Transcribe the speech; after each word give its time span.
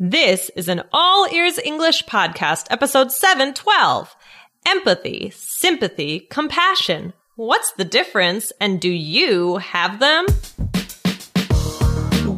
This 0.00 0.48
is 0.54 0.68
an 0.68 0.84
All 0.92 1.26
Ears 1.26 1.58
English 1.58 2.04
podcast, 2.04 2.66
episode 2.70 3.10
712. 3.10 4.14
Empathy, 4.64 5.32
sympathy, 5.34 6.20
compassion. 6.20 7.14
What's 7.34 7.72
the 7.72 7.84
difference, 7.84 8.52
and 8.60 8.80
do 8.80 8.88
you 8.88 9.56
have 9.56 9.98
them? 9.98 10.26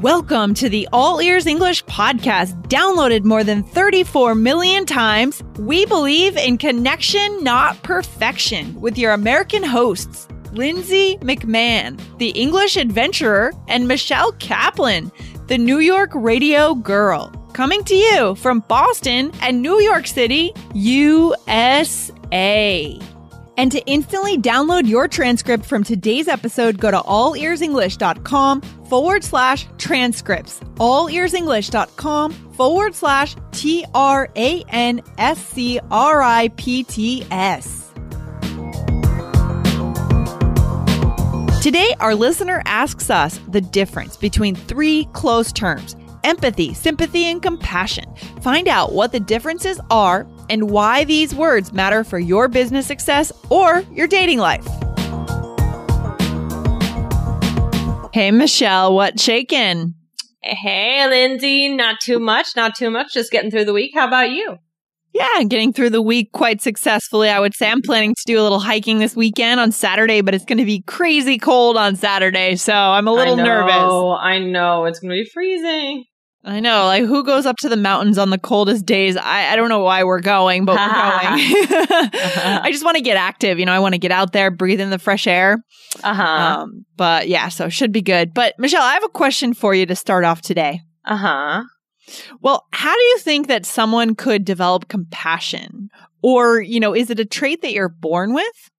Welcome 0.01 0.55
to 0.55 0.71
the 0.71 0.89
All 0.91 1.21
Ears 1.21 1.45
English 1.45 1.85
podcast, 1.85 2.59
downloaded 2.69 3.25
more 3.25 3.45
than 3.45 3.63
34 3.63 4.35
million 4.37 4.87
times. 4.87 5.43
We 5.59 5.85
believe 5.85 6.39
in 6.39 6.57
connection, 6.57 7.45
not 7.45 7.83
perfection, 7.83 8.81
with 8.81 8.97
your 8.97 9.13
American 9.13 9.65
hosts, 9.65 10.27
Lindsay 10.55 11.19
McMahon, 11.19 12.01
the 12.17 12.31
English 12.31 12.79
adventurer, 12.79 13.53
and 13.69 13.87
Michelle 13.87 14.33
Kaplan, 14.33 15.13
the 15.49 15.59
New 15.59 15.81
York 15.81 16.11
radio 16.15 16.75
girl. 16.75 17.31
Coming 17.53 17.83
to 17.85 17.95
you 17.95 18.35
from 18.37 18.61
Boston 18.61 19.33
and 19.43 19.61
New 19.61 19.81
York 19.81 20.07
City, 20.07 20.53
USA. 20.73 21.81
And 23.57 23.73
to 23.73 23.85
instantly 23.87 24.39
download 24.39 24.87
your 24.89 25.09
transcript 25.09 25.67
from 25.67 25.85
today's 25.85 26.29
episode, 26.29 26.79
go 26.79 26.91
to 26.91 26.99
allearsenglish.com 27.01 28.63
forward 28.89 29.25
slash 29.25 29.67
transcripts. 29.77 30.61
Allearsenglish.com 30.77 32.33
forward 32.55 32.95
slash 32.95 33.37
T 33.53 33.85
R 33.95 34.31
A 34.37 34.65
N 34.69 35.03
S 35.19 35.45
C 35.49 35.81
R 35.91 36.23
I 36.23 36.49
P 36.57 36.85
T 36.85 37.27
S. 37.31 37.93
Today, 41.61 41.95
our 42.01 42.15
listener 42.15 42.63
asks 42.65 43.11
us 43.11 43.39
the 43.49 43.61
difference 43.61 44.17
between 44.17 44.55
three 44.55 45.07
close 45.13 45.53
terms 45.53 45.95
empathy, 46.25 46.75
sympathy, 46.75 47.25
and 47.25 47.43
compassion. 47.43 48.05
Find 48.43 48.69
out 48.69 48.93
what 48.93 49.13
the 49.13 49.21
differences 49.21 49.81
are 49.91 50.27
and 50.49 50.71
why 50.71 51.05
these 51.05 51.35
words 51.35 51.73
matter 51.73 52.05
for 52.05 52.19
your 52.19 52.49
business 52.49 52.87
success 52.87 53.33
or 53.49 53.85
your 53.93 54.07
dating 54.07 54.39
life. 54.39 54.67
Hey, 58.13 58.31
Michelle, 58.33 58.95
what 58.95 59.21
shaking? 59.21 59.95
Hey, 60.43 61.07
Lindsay. 61.09 61.69
Not 61.69 62.01
too 62.01 62.19
much, 62.19 62.49
not 62.57 62.75
too 62.75 62.91
much. 62.91 63.13
Just 63.13 63.31
getting 63.31 63.51
through 63.51 63.67
the 63.67 63.73
week. 63.73 63.93
How 63.95 64.07
about 64.09 64.31
you? 64.31 64.57
Yeah, 65.13 65.43
getting 65.43 65.73
through 65.73 65.91
the 65.91 66.03
week 66.03 66.33
quite 66.33 66.61
successfully. 66.61 67.29
I 67.29 67.41
would 67.41 67.55
say 67.55 67.69
I'm 67.69 67.83
planning 67.83 68.15
to 68.15 68.23
do 68.27 68.41
a 68.41 68.43
little 68.43 68.61
hiking 68.61 68.99
this 68.99 69.17
weekend 69.17 69.59
on 69.59 69.73
Saturday, 69.73 70.21
but 70.21 70.35
it's 70.35 70.45
going 70.45 70.59
to 70.59 70.65
be 70.65 70.83
crazy 70.83 71.37
cold 71.37 71.77
on 71.77 71.97
Saturday, 71.97 72.55
so 72.55 72.73
I'm 72.73 73.09
a 73.09 73.13
little 73.13 73.35
I 73.35 73.37
know, 73.37 73.45
nervous. 73.45 74.21
I 74.21 74.39
know. 74.39 74.85
It's 74.85 75.01
going 75.01 75.11
to 75.11 75.23
be 75.23 75.29
freezing. 75.29 76.05
I 76.43 76.61
know, 76.61 76.87
like 76.87 77.05
who 77.05 77.23
goes 77.23 77.45
up 77.45 77.57
to 77.59 77.69
the 77.69 77.77
mountains 77.77 78.17
on 78.17 78.31
the 78.31 78.39
coldest 78.39 78.87
days? 78.87 79.17
I, 79.17 79.53
I 79.53 79.57
don't 79.57 79.69
know 79.69 79.81
why 79.81 80.05
we're 80.05 80.21
going, 80.21 80.65
but 80.65 80.77
we're 80.77 80.87
going. 80.89 80.91
I 82.63 82.71
just 82.73 82.85
want 82.85 82.97
to 82.97 83.03
get 83.03 83.17
active. 83.19 83.59
You 83.59 83.67
know, 83.67 83.73
I 83.73 83.79
want 83.79 83.95
to 83.95 83.99
get 83.99 84.11
out 84.11 84.33
there, 84.33 84.51
breathe 84.51 84.81
in 84.81 84.91
the 84.91 84.99
fresh 84.99 85.27
air. 85.27 85.63
Uh 86.03 86.15
huh. 86.15 86.23
Um, 86.63 86.87
but 86.97 87.29
yeah, 87.29 87.49
so 87.49 87.69
should 87.69 87.93
be 87.93 88.01
good. 88.01 88.33
But 88.33 88.55
Michelle, 88.59 88.83
I 88.83 88.95
have 88.95 89.05
a 89.05 89.09
question 89.09 89.53
for 89.53 89.75
you 89.75 89.85
to 89.87 89.97
start 89.97 90.25
off 90.25 90.41
today. 90.41 90.81
Uh 91.05 91.17
huh. 91.17 91.63
Well, 92.41 92.67
how 92.73 92.95
do 92.95 93.03
you 93.03 93.19
think 93.19 93.47
that 93.49 93.67
someone 93.67 94.15
could 94.15 94.45
develop 94.45 94.89
compassion? 94.89 95.91
Or, 96.23 96.61
you 96.61 96.81
know, 96.81 96.95
is 96.95 97.11
it 97.11 97.21
a 97.21 97.25
trait 97.25 97.63
that 97.63 97.73
you're 97.73 97.89
born 97.89 98.35
with? 98.35 98.70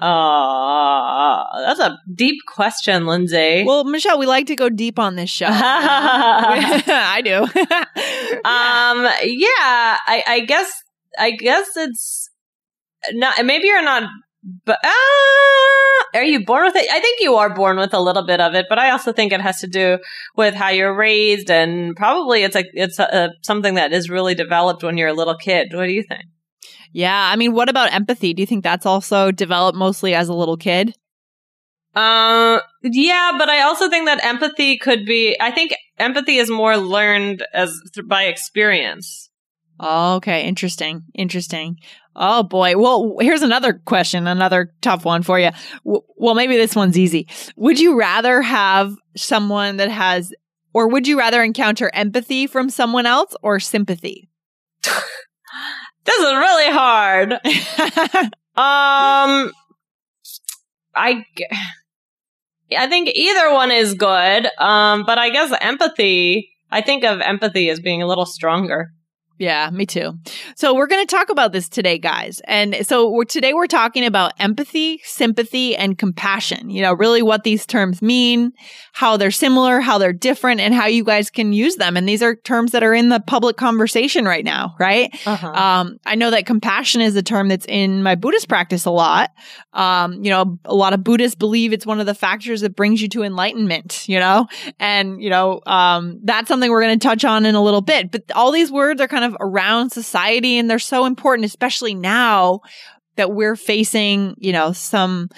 Uh, 0.00 1.44
that's 1.66 1.80
a 1.80 1.98
deep 2.14 2.36
question, 2.46 3.06
Lindsay. 3.06 3.64
Well, 3.66 3.84
Michelle, 3.84 4.18
we 4.18 4.26
like 4.26 4.46
to 4.46 4.56
go 4.56 4.68
deep 4.68 4.98
on 4.98 5.16
this 5.16 5.30
show. 5.30 5.46
I 5.50 7.20
do. 7.24 7.34
um, 8.44 9.08
yeah, 9.24 9.96
I, 10.06 10.24
I 10.26 10.40
guess, 10.46 10.72
I 11.18 11.32
guess 11.32 11.68
it's 11.76 12.30
not, 13.12 13.44
maybe 13.44 13.66
you're 13.66 13.82
not, 13.82 14.04
but, 14.64 14.78
uh, 14.82 14.90
are 16.14 16.24
you 16.24 16.44
born 16.44 16.64
with 16.64 16.76
it? 16.76 16.86
I 16.90 17.00
think 17.00 17.20
you 17.20 17.34
are 17.34 17.54
born 17.54 17.76
with 17.76 17.92
a 17.92 18.00
little 18.00 18.24
bit 18.24 18.40
of 18.40 18.54
it, 18.54 18.66
but 18.68 18.78
I 18.78 18.90
also 18.90 19.12
think 19.12 19.32
it 19.32 19.40
has 19.40 19.60
to 19.60 19.66
do 19.66 19.98
with 20.36 20.54
how 20.54 20.70
you're 20.70 20.96
raised 20.96 21.50
and 21.50 21.94
probably 21.94 22.42
it's 22.42 22.54
like, 22.54 22.68
it's 22.72 22.98
a, 22.98 23.04
a, 23.04 23.30
something 23.42 23.74
that 23.74 23.92
is 23.92 24.08
really 24.08 24.34
developed 24.34 24.82
when 24.82 24.96
you're 24.96 25.08
a 25.08 25.14
little 25.14 25.36
kid. 25.36 25.74
What 25.74 25.86
do 25.86 25.92
you 25.92 26.04
think? 26.08 26.24
Yeah. 26.92 27.30
I 27.32 27.36
mean, 27.36 27.52
what 27.52 27.68
about 27.68 27.92
empathy? 27.92 28.34
Do 28.34 28.42
you 28.42 28.46
think 28.46 28.64
that's 28.64 28.86
also 28.86 29.30
developed 29.30 29.76
mostly 29.78 30.14
as 30.14 30.28
a 30.28 30.34
little 30.34 30.56
kid? 30.56 30.94
Uh, 31.94 32.60
yeah, 32.82 33.32
but 33.36 33.48
I 33.48 33.62
also 33.62 33.88
think 33.90 34.06
that 34.06 34.24
empathy 34.24 34.78
could 34.78 35.04
be, 35.04 35.36
I 35.40 35.50
think 35.50 35.74
empathy 35.98 36.36
is 36.36 36.48
more 36.48 36.76
learned 36.76 37.44
as 37.52 37.76
by 38.06 38.24
experience. 38.24 39.28
Oh, 39.80 40.16
okay. 40.16 40.46
Interesting. 40.46 41.02
Interesting. 41.14 41.78
Oh 42.14 42.42
boy. 42.42 42.76
Well, 42.76 43.16
here's 43.20 43.42
another 43.42 43.74
question, 43.84 44.26
another 44.26 44.74
tough 44.82 45.04
one 45.04 45.22
for 45.22 45.38
you. 45.38 45.50
W- 45.84 46.02
well, 46.16 46.34
maybe 46.34 46.56
this 46.56 46.76
one's 46.76 46.98
easy. 46.98 47.26
Would 47.56 47.80
you 47.80 47.98
rather 47.98 48.42
have 48.42 48.94
someone 49.16 49.78
that 49.78 49.90
has, 49.90 50.32
or 50.74 50.88
would 50.88 51.08
you 51.08 51.18
rather 51.18 51.42
encounter 51.42 51.90
empathy 51.94 52.46
from 52.46 52.68
someone 52.68 53.06
else 53.06 53.34
or 53.42 53.58
sympathy? 53.58 54.28
this 56.04 56.18
is 56.18 56.32
really 56.32 56.72
hard. 56.72 57.32
um, 58.56 59.52
I, 60.94 61.24
I 62.76 62.86
think 62.88 63.10
either 63.14 63.52
one 63.52 63.70
is 63.70 63.94
good. 63.94 64.48
Um, 64.58 65.04
but 65.04 65.18
I 65.18 65.30
guess 65.30 65.52
empathy. 65.60 66.50
I 66.70 66.80
think 66.80 67.04
of 67.04 67.20
empathy 67.20 67.68
as 67.70 67.80
being 67.80 68.02
a 68.02 68.06
little 68.06 68.26
stronger. 68.26 68.92
Yeah, 69.40 69.70
me 69.70 69.86
too. 69.86 70.18
So 70.54 70.74
we're 70.74 70.86
going 70.86 71.06
to 71.06 71.16
talk 71.16 71.30
about 71.30 71.52
this 71.52 71.66
today, 71.66 71.96
guys. 71.96 72.42
And 72.44 72.86
so 72.86 73.08
we're, 73.08 73.24
today 73.24 73.54
we're 73.54 73.68
talking 73.68 74.04
about 74.04 74.34
empathy, 74.38 75.00
sympathy, 75.02 75.74
and 75.74 75.96
compassion. 75.96 76.68
You 76.68 76.82
know, 76.82 76.92
really 76.92 77.22
what 77.22 77.42
these 77.42 77.64
terms 77.64 78.02
mean, 78.02 78.52
how 78.92 79.16
they're 79.16 79.30
similar, 79.30 79.80
how 79.80 79.96
they're 79.96 80.12
different, 80.12 80.60
and 80.60 80.74
how 80.74 80.84
you 80.84 81.04
guys 81.04 81.30
can 81.30 81.54
use 81.54 81.76
them. 81.76 81.96
And 81.96 82.06
these 82.06 82.22
are 82.22 82.36
terms 82.36 82.72
that 82.72 82.82
are 82.82 82.92
in 82.92 83.08
the 83.08 83.18
public 83.18 83.56
conversation 83.56 84.26
right 84.26 84.44
now, 84.44 84.74
right? 84.78 85.10
Uh-huh. 85.26 85.48
Um, 85.48 85.96
I 86.04 86.16
know 86.16 86.30
that 86.30 86.44
compassion 86.44 87.00
is 87.00 87.16
a 87.16 87.22
term 87.22 87.48
that's 87.48 87.64
in 87.66 88.02
my 88.02 88.16
Buddhist 88.16 88.46
practice 88.46 88.84
a 88.84 88.90
lot. 88.90 89.30
Um, 89.72 90.22
you 90.22 90.28
know, 90.28 90.58
a 90.66 90.74
lot 90.74 90.92
of 90.92 91.02
Buddhists 91.02 91.34
believe 91.34 91.72
it's 91.72 91.86
one 91.86 91.98
of 91.98 92.04
the 92.04 92.14
factors 92.14 92.60
that 92.60 92.76
brings 92.76 93.00
you 93.00 93.08
to 93.08 93.22
enlightenment, 93.22 94.06
you 94.06 94.18
know, 94.18 94.48
and, 94.78 95.22
you 95.22 95.30
know, 95.30 95.62
um, 95.64 96.20
that's 96.24 96.48
something 96.48 96.70
we're 96.70 96.82
going 96.82 96.98
to 96.98 97.08
touch 97.08 97.24
on 97.24 97.46
in 97.46 97.54
a 97.54 97.62
little 97.62 97.80
bit. 97.80 98.10
But 98.10 98.24
all 98.34 98.52
these 98.52 98.70
words 98.70 99.00
are 99.00 99.08
kind 99.08 99.24
of 99.24 99.29
around 99.40 99.90
society 99.90 100.58
and 100.58 100.68
they're 100.68 100.78
so 100.78 101.04
important, 101.04 101.46
especially 101.46 101.94
now 101.94 102.60
that 103.16 103.32
we're 103.32 103.56
facing, 103.56 104.34
you 104.38 104.52
know, 104.52 104.72
some, 104.72 105.28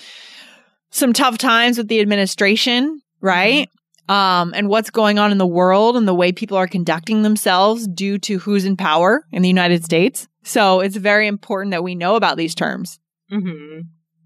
some 0.91 1.13
tough 1.13 1.39
times 1.39 1.79
with 1.79 1.89
the 1.89 2.01
administration, 2.01 3.01
right? 3.21 3.69
Um, 4.09 4.53
and 4.55 4.69
what's 4.69 4.91
going 4.91 5.19
on 5.19 5.33
in 5.33 5.39
the 5.39 5.47
world 5.47 5.97
and 5.97 6.07
the 6.07 6.15
way 6.15 6.33
people 6.33 6.57
are 6.57 6.67
conducting 6.67 7.23
themselves 7.23 7.87
due 7.87 8.19
to 8.21 8.39
who's 8.39 8.65
in 8.65 8.77
power 8.77 9.27
in 9.33 9.43
the 9.43 9.49
United 9.49 9.85
States. 9.85 10.29
So 10.43 10.81
it's 10.81 10.97
very 10.97 11.27
important 11.27 11.71
that 11.71 11.85
we 11.85 11.95
know 11.95 12.17
about 12.17 12.37
these 12.37 12.55
terms. 12.55 12.99
hmm 13.31 13.81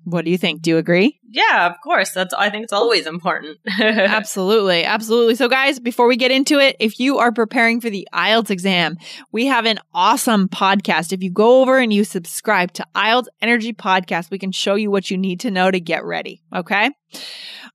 What 0.06 0.24
do 0.24 0.30
you 0.30 0.38
think? 0.38 0.62
Do 0.62 0.70
you 0.70 0.78
agree? 0.78 1.18
Yeah, 1.28 1.66
of 1.66 1.80
course. 1.82 2.12
That's. 2.12 2.32
I 2.32 2.48
think 2.48 2.62
it's 2.62 2.72
always 2.72 3.08
important. 3.08 3.58
absolutely. 3.80 4.84
Absolutely. 4.84 5.34
So, 5.34 5.48
guys, 5.48 5.80
before 5.80 6.06
we 6.06 6.16
get 6.16 6.30
into 6.30 6.60
it, 6.60 6.76
if 6.78 7.00
you 7.00 7.18
are 7.18 7.32
preparing 7.32 7.80
for 7.80 7.90
the 7.90 8.06
IELTS 8.14 8.50
exam, 8.50 8.98
we 9.32 9.46
have 9.46 9.66
an 9.66 9.80
awesome 9.92 10.48
podcast. 10.48 11.12
If 11.12 11.24
you 11.24 11.30
go 11.30 11.60
over 11.60 11.76
and 11.78 11.92
you 11.92 12.04
subscribe 12.04 12.72
to 12.74 12.86
IELTS 12.94 13.26
Energy 13.42 13.72
Podcast, 13.72 14.30
we 14.30 14.38
can 14.38 14.52
show 14.52 14.76
you 14.76 14.92
what 14.92 15.10
you 15.10 15.18
need 15.18 15.40
to 15.40 15.50
know 15.50 15.72
to 15.72 15.80
get 15.80 16.04
ready. 16.04 16.40
Okay. 16.54 16.92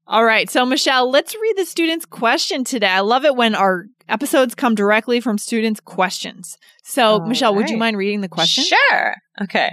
All 0.08 0.26
right. 0.26 0.50
So, 0.50 0.66
Michelle, 0.66 1.10
let's 1.10 1.36
read 1.36 1.58
the 1.58 1.66
student's 1.66 2.06
question 2.06 2.64
today. 2.64 2.88
I 2.88 3.00
love 3.00 3.24
it 3.24 3.36
when 3.36 3.56
our 3.56 3.86
episodes 4.10 4.56
come 4.56 4.76
directly 4.76 5.22
from 5.22 5.38
students' 5.38 5.80
questions. 5.80 6.58
So, 6.84 7.14
All 7.14 7.28
Michelle, 7.28 7.56
would 7.56 7.70
you 7.70 7.78
mind 7.78 7.98
reading 7.98 8.22
the 8.22 8.28
question? 8.28 8.64
Sure. 8.64 9.16
Okay. 9.42 9.72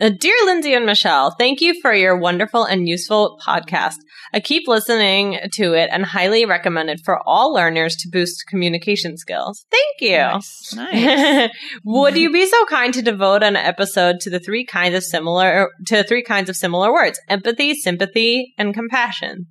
Uh, 0.00 0.10
Dear 0.18 0.34
Lindsay 0.46 0.72
and 0.72 0.86
Michelle, 0.86 1.32
thank 1.32 1.60
you 1.60 1.78
for 1.82 1.92
your 1.92 2.16
wonderful 2.16 2.64
and 2.64 2.88
useful 2.88 3.38
podcast. 3.44 3.96
I 4.32 4.40
keep 4.40 4.66
listening 4.66 5.38
to 5.52 5.74
it 5.74 5.90
and 5.92 6.04
highly 6.04 6.46
recommend 6.46 6.90
it 6.90 7.00
for 7.04 7.20
all 7.28 7.52
learners 7.52 7.96
to 7.96 8.08
boost 8.10 8.46
communication 8.48 9.16
skills. 9.18 9.66
Thank 9.70 10.00
you. 10.00 10.16
Nice. 10.16 10.74
Nice. 10.74 11.50
Would 11.84 12.16
you 12.16 12.32
be 12.32 12.46
so 12.46 12.64
kind 12.66 12.94
to 12.94 13.02
devote 13.02 13.42
an 13.42 13.56
episode 13.56 14.20
to 14.20 14.30
the 14.30 14.40
three 14.40 14.64
kinds 14.64 14.96
of 14.96 15.04
similar 15.04 15.68
to 15.88 16.02
three 16.04 16.22
kinds 16.22 16.48
of 16.48 16.56
similar 16.56 16.92
words: 16.92 17.20
empathy, 17.28 17.74
sympathy, 17.74 18.54
and 18.56 18.72
compassion? 18.72 18.93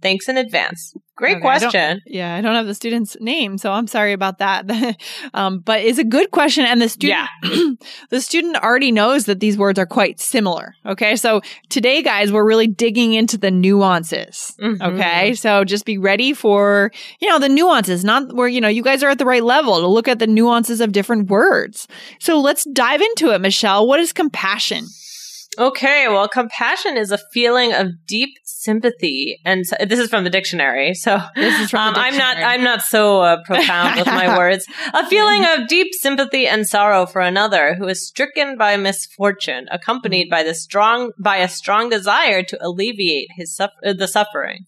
Thanks 0.01 0.27
in 0.29 0.37
advance. 0.37 0.93
Great 1.15 1.37
Okay, 1.37 1.39
I 1.39 1.41
question. 1.41 2.01
Yeah, 2.07 2.35
I 2.35 2.41
don't 2.41 2.55
have 2.55 2.65
the 2.65 2.73
student's 2.73 3.15
name, 3.19 3.59
so 3.59 3.71
I'm 3.71 3.85
sorry 3.85 4.13
about 4.13 4.39
that. 4.39 4.65
um, 5.35 5.59
but 5.59 5.81
it's 5.81 5.99
a 5.99 6.03
good 6.03 6.31
question, 6.31 6.65
and 6.65 6.81
the 6.81 6.89
student, 6.89 7.29
the 8.09 8.19
student 8.19 8.55
already 8.57 8.91
knows 8.91 9.25
that 9.25 9.39
these 9.39 9.55
words 9.55 9.77
are 9.77 9.85
quite 9.85 10.19
similar. 10.19 10.73
Okay, 10.87 11.15
so 11.15 11.41
today, 11.69 12.01
guys, 12.01 12.31
we're 12.31 12.45
really 12.45 12.65
digging 12.67 13.13
into 13.13 13.37
the 13.37 13.51
nuances. 13.51 14.55
Mhm. 14.59 14.81
Okay, 14.81 15.35
so 15.35 15.63
just 15.63 15.85
be 15.85 15.99
ready 15.99 16.33
for 16.33 16.91
you 17.19 17.29
know 17.29 17.37
the 17.37 17.49
nuances, 17.49 18.03
not 18.03 18.33
where 18.33 18.47
you 18.47 18.59
know 18.59 18.67
you 18.67 18.81
guys 18.81 19.03
are 19.03 19.09
at 19.09 19.19
the 19.19 19.25
right 19.25 19.43
level 19.43 19.79
to 19.81 19.87
look 19.87 20.07
at 20.07 20.17
the 20.17 20.27
nuances 20.27 20.81
of 20.81 20.93
different 20.93 21.29
words. 21.29 21.87
So 22.19 22.39
let's 22.41 22.63
dive 22.63 23.01
into 23.01 23.31
it, 23.31 23.39
Michelle. 23.39 23.85
What 23.85 23.99
is 23.99 24.13
compassion? 24.13 24.85
Okay, 25.57 26.07
well, 26.07 26.27
compassion 26.27 26.97
is 26.97 27.11
a 27.11 27.19
feeling 27.31 27.73
of 27.73 27.87
deep 28.07 28.29
sympathy, 28.43 29.39
and 29.45 29.65
so, 29.65 29.75
this 29.85 29.99
is 29.99 30.09
from 30.09 30.23
the 30.23 30.29
dictionary. 30.29 30.93
So 30.93 31.19
This 31.35 31.59
is 31.59 31.69
from 31.69 31.93
the 31.93 31.99
um, 31.99 32.05
I'm 32.05 32.17
not. 32.17 32.37
I'm 32.37 32.63
not 32.63 32.81
so 32.81 33.21
uh, 33.21 33.43
profound 33.45 33.97
with 33.97 34.07
my 34.07 34.37
words. 34.37 34.65
A 34.93 35.05
feeling 35.07 35.45
of 35.45 35.67
deep 35.67 35.93
sympathy 35.93 36.47
and 36.47 36.67
sorrow 36.67 37.05
for 37.05 37.21
another 37.21 37.75
who 37.75 37.87
is 37.87 38.07
stricken 38.07 38.57
by 38.57 38.77
misfortune, 38.77 39.67
accompanied 39.71 40.29
by 40.29 40.43
the 40.43 40.55
strong 40.55 41.11
by 41.19 41.37
a 41.37 41.47
strong 41.47 41.89
desire 41.89 42.43
to 42.43 42.57
alleviate 42.65 43.27
his 43.35 43.55
suff- 43.55 43.71
uh, 43.85 43.93
the 43.93 44.07
suffering. 44.07 44.65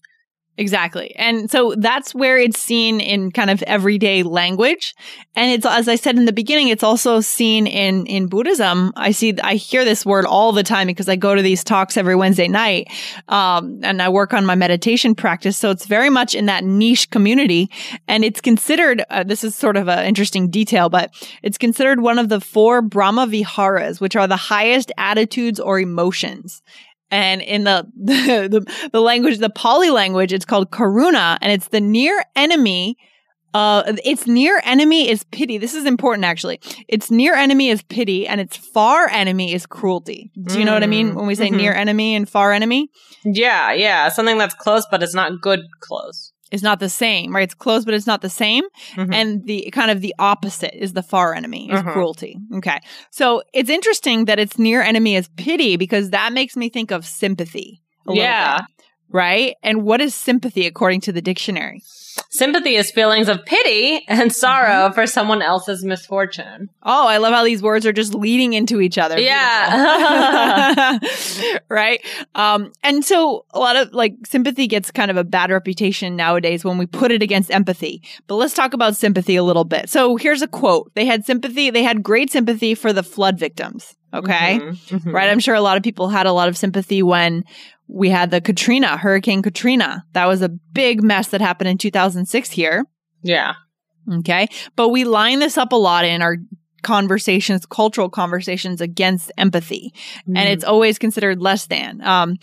Exactly. 0.58 1.14
And 1.16 1.50
so 1.50 1.74
that's 1.76 2.14
where 2.14 2.38
it's 2.38 2.58
seen 2.58 2.98
in 2.98 3.30
kind 3.30 3.50
of 3.50 3.62
everyday 3.64 4.22
language. 4.22 4.94
And 5.34 5.50
it's, 5.50 5.66
as 5.66 5.86
I 5.86 5.96
said 5.96 6.16
in 6.16 6.24
the 6.24 6.32
beginning, 6.32 6.68
it's 6.68 6.82
also 6.82 7.20
seen 7.20 7.66
in, 7.66 8.06
in 8.06 8.26
Buddhism. 8.26 8.90
I 8.96 9.10
see, 9.10 9.34
I 9.42 9.56
hear 9.56 9.84
this 9.84 10.06
word 10.06 10.24
all 10.24 10.52
the 10.52 10.62
time 10.62 10.86
because 10.86 11.10
I 11.10 11.16
go 11.16 11.34
to 11.34 11.42
these 11.42 11.62
talks 11.62 11.98
every 11.98 12.16
Wednesday 12.16 12.48
night. 12.48 12.90
Um, 13.28 13.80
and 13.82 14.00
I 14.00 14.08
work 14.08 14.32
on 14.32 14.46
my 14.46 14.54
meditation 14.54 15.14
practice. 15.14 15.58
So 15.58 15.70
it's 15.70 15.84
very 15.84 16.08
much 16.08 16.34
in 16.34 16.46
that 16.46 16.64
niche 16.64 17.10
community. 17.10 17.70
And 18.08 18.24
it's 18.24 18.40
considered, 18.40 19.04
uh, 19.10 19.24
this 19.24 19.44
is 19.44 19.54
sort 19.54 19.76
of 19.76 19.88
an 19.88 20.06
interesting 20.06 20.48
detail, 20.48 20.88
but 20.88 21.10
it's 21.42 21.58
considered 21.58 22.00
one 22.00 22.18
of 22.18 22.30
the 22.30 22.40
four 22.40 22.80
Brahma 22.80 23.26
Viharas, 23.26 24.00
which 24.00 24.16
are 24.16 24.26
the 24.26 24.36
highest 24.36 24.90
attitudes 24.96 25.60
or 25.60 25.78
emotions. 25.78 26.62
And 27.10 27.40
in 27.42 27.64
the, 27.64 27.86
the 27.96 28.48
the 28.48 28.88
the 28.92 29.00
language, 29.00 29.38
the 29.38 29.50
Pali 29.50 29.90
language, 29.90 30.32
it's 30.32 30.44
called 30.44 30.70
karuna, 30.70 31.38
and 31.40 31.52
it's 31.52 31.68
the 31.68 31.80
near 31.80 32.24
enemy. 32.34 32.96
Uh, 33.54 33.94
its 34.04 34.26
near 34.26 34.60
enemy 34.64 35.08
is 35.08 35.24
pity. 35.24 35.56
This 35.56 35.72
is 35.74 35.86
important, 35.86 36.26
actually. 36.26 36.60
Its 36.88 37.10
near 37.10 37.34
enemy 37.34 37.70
is 37.70 37.80
pity, 37.84 38.26
and 38.28 38.38
its 38.38 38.54
far 38.54 39.08
enemy 39.08 39.54
is 39.54 39.64
cruelty. 39.64 40.30
Do 40.44 40.58
you 40.58 40.64
know 40.66 40.74
what 40.74 40.82
I 40.82 40.86
mean 40.86 41.12
Mm, 41.12 41.14
when 41.14 41.26
we 41.26 41.34
say 41.34 41.48
mhm. 41.48 41.56
near 41.56 41.72
enemy 41.72 42.14
and 42.14 42.28
far 42.28 42.52
enemy? 42.52 42.90
Yeah, 43.24 43.72
yeah, 43.72 44.10
something 44.10 44.36
that's 44.36 44.54
close, 44.54 44.84
but 44.90 45.02
it's 45.02 45.14
not 45.14 45.40
good 45.40 45.60
close. 45.80 46.32
It's 46.52 46.62
not 46.62 46.78
the 46.78 46.88
same, 46.88 47.34
right? 47.34 47.42
It's 47.42 47.54
close, 47.54 47.84
but 47.84 47.92
it's 47.94 48.06
not 48.06 48.20
the 48.22 48.30
same. 48.30 48.62
Mhm. 48.94 49.12
And 49.14 49.44
the 49.46 49.68
kind 49.72 49.90
of 49.90 50.00
the 50.00 50.14
opposite 50.18 50.74
is 50.80 50.92
the 50.92 51.02
far 51.02 51.34
enemy, 51.34 51.70
is 51.70 51.80
Mhm. 51.80 51.92
cruelty. 51.92 52.38
Okay. 52.54 52.78
So 53.10 53.42
it's 53.52 53.68
interesting 53.70 54.26
that 54.26 54.38
its 54.38 54.56
near 54.58 54.80
enemy 54.82 55.16
is 55.16 55.28
pity 55.36 55.76
because 55.76 56.10
that 56.10 56.32
makes 56.32 56.56
me 56.56 56.68
think 56.68 56.90
of 56.92 57.04
sympathy. 57.06 57.80
a 58.08 58.10
little 58.12 58.22
Yeah. 58.22 58.58
bit, 58.58 58.86
right? 59.10 59.54
And 59.64 59.82
what 59.82 60.00
is 60.00 60.14
sympathy 60.14 60.64
according 60.64 61.00
to 61.00 61.12
the 61.12 61.20
dictionary? 61.20 61.82
Sympathy 62.30 62.76
is 62.76 62.90
feelings 62.90 63.28
of 63.28 63.44
pity 63.44 64.04
and 64.08 64.32
sorrow 64.32 64.92
for 64.92 65.06
someone 65.06 65.42
else's 65.42 65.84
misfortune. 65.84 66.68
Oh, 66.82 67.06
I 67.06 67.18
love 67.18 67.32
how 67.32 67.44
these 67.44 67.62
words 67.62 67.86
are 67.86 67.92
just 67.92 68.14
leading 68.14 68.52
into 68.52 68.80
each 68.80 68.98
other. 68.98 69.18
Yeah. 69.18 70.98
Right. 71.68 72.00
Um, 72.34 72.72
and 72.82 73.04
so 73.04 73.44
a 73.50 73.58
lot 73.58 73.76
of 73.76 73.92
like 73.92 74.14
sympathy 74.26 74.66
gets 74.66 74.90
kind 74.90 75.10
of 75.10 75.16
a 75.16 75.24
bad 75.24 75.50
reputation 75.50 76.16
nowadays 76.16 76.64
when 76.64 76.78
we 76.78 76.86
put 76.86 77.10
it 77.10 77.22
against 77.22 77.50
empathy. 77.50 78.02
But 78.26 78.36
let's 78.36 78.54
talk 78.54 78.72
about 78.72 78.96
sympathy 78.96 79.36
a 79.36 79.42
little 79.42 79.64
bit. 79.64 79.88
So 79.90 80.16
here's 80.16 80.42
a 80.42 80.48
quote. 80.48 80.92
They 80.94 81.04
had 81.06 81.24
sympathy, 81.24 81.70
they 81.70 81.82
had 81.82 82.02
great 82.02 82.30
sympathy 82.30 82.74
for 82.74 82.92
the 82.92 83.02
flood 83.02 83.38
victims. 83.38 83.94
Okay. 84.14 84.58
Mhm, 84.60 85.00
mhm. 85.00 85.12
Right. 85.12 85.28
I'm 85.28 85.40
sure 85.40 85.54
a 85.54 85.60
lot 85.60 85.76
of 85.76 85.82
people 85.82 86.08
had 86.08 86.26
a 86.26 86.32
lot 86.32 86.48
of 86.48 86.56
sympathy 86.56 87.02
when 87.02 87.44
we 87.88 88.10
had 88.10 88.30
the 88.30 88.40
Katrina, 88.40 88.96
Hurricane 88.96 89.42
Katrina. 89.42 90.04
That 90.12 90.26
was 90.26 90.42
a 90.42 90.48
big 90.48 91.02
mess 91.02 91.28
that 91.28 91.40
happened 91.40 91.68
in 91.68 91.78
2006 91.78 92.50
here. 92.50 92.84
Yeah. 93.22 93.54
Okay. 94.12 94.48
But 94.76 94.88
we 94.90 95.04
line 95.04 95.38
this 95.40 95.56
up 95.58 95.72
a 95.72 95.76
lot 95.76 96.04
in 96.04 96.22
our 96.22 96.36
conversations, 96.82 97.66
cultural 97.66 98.08
conversations 98.08 98.80
against 98.80 99.32
empathy. 99.36 99.92
Mm-hmm. 100.20 100.36
And 100.36 100.48
it's 100.48 100.64
always 100.64 100.98
considered 100.98 101.40
less 101.40 101.66
than. 101.66 102.00
Um, 102.02 102.36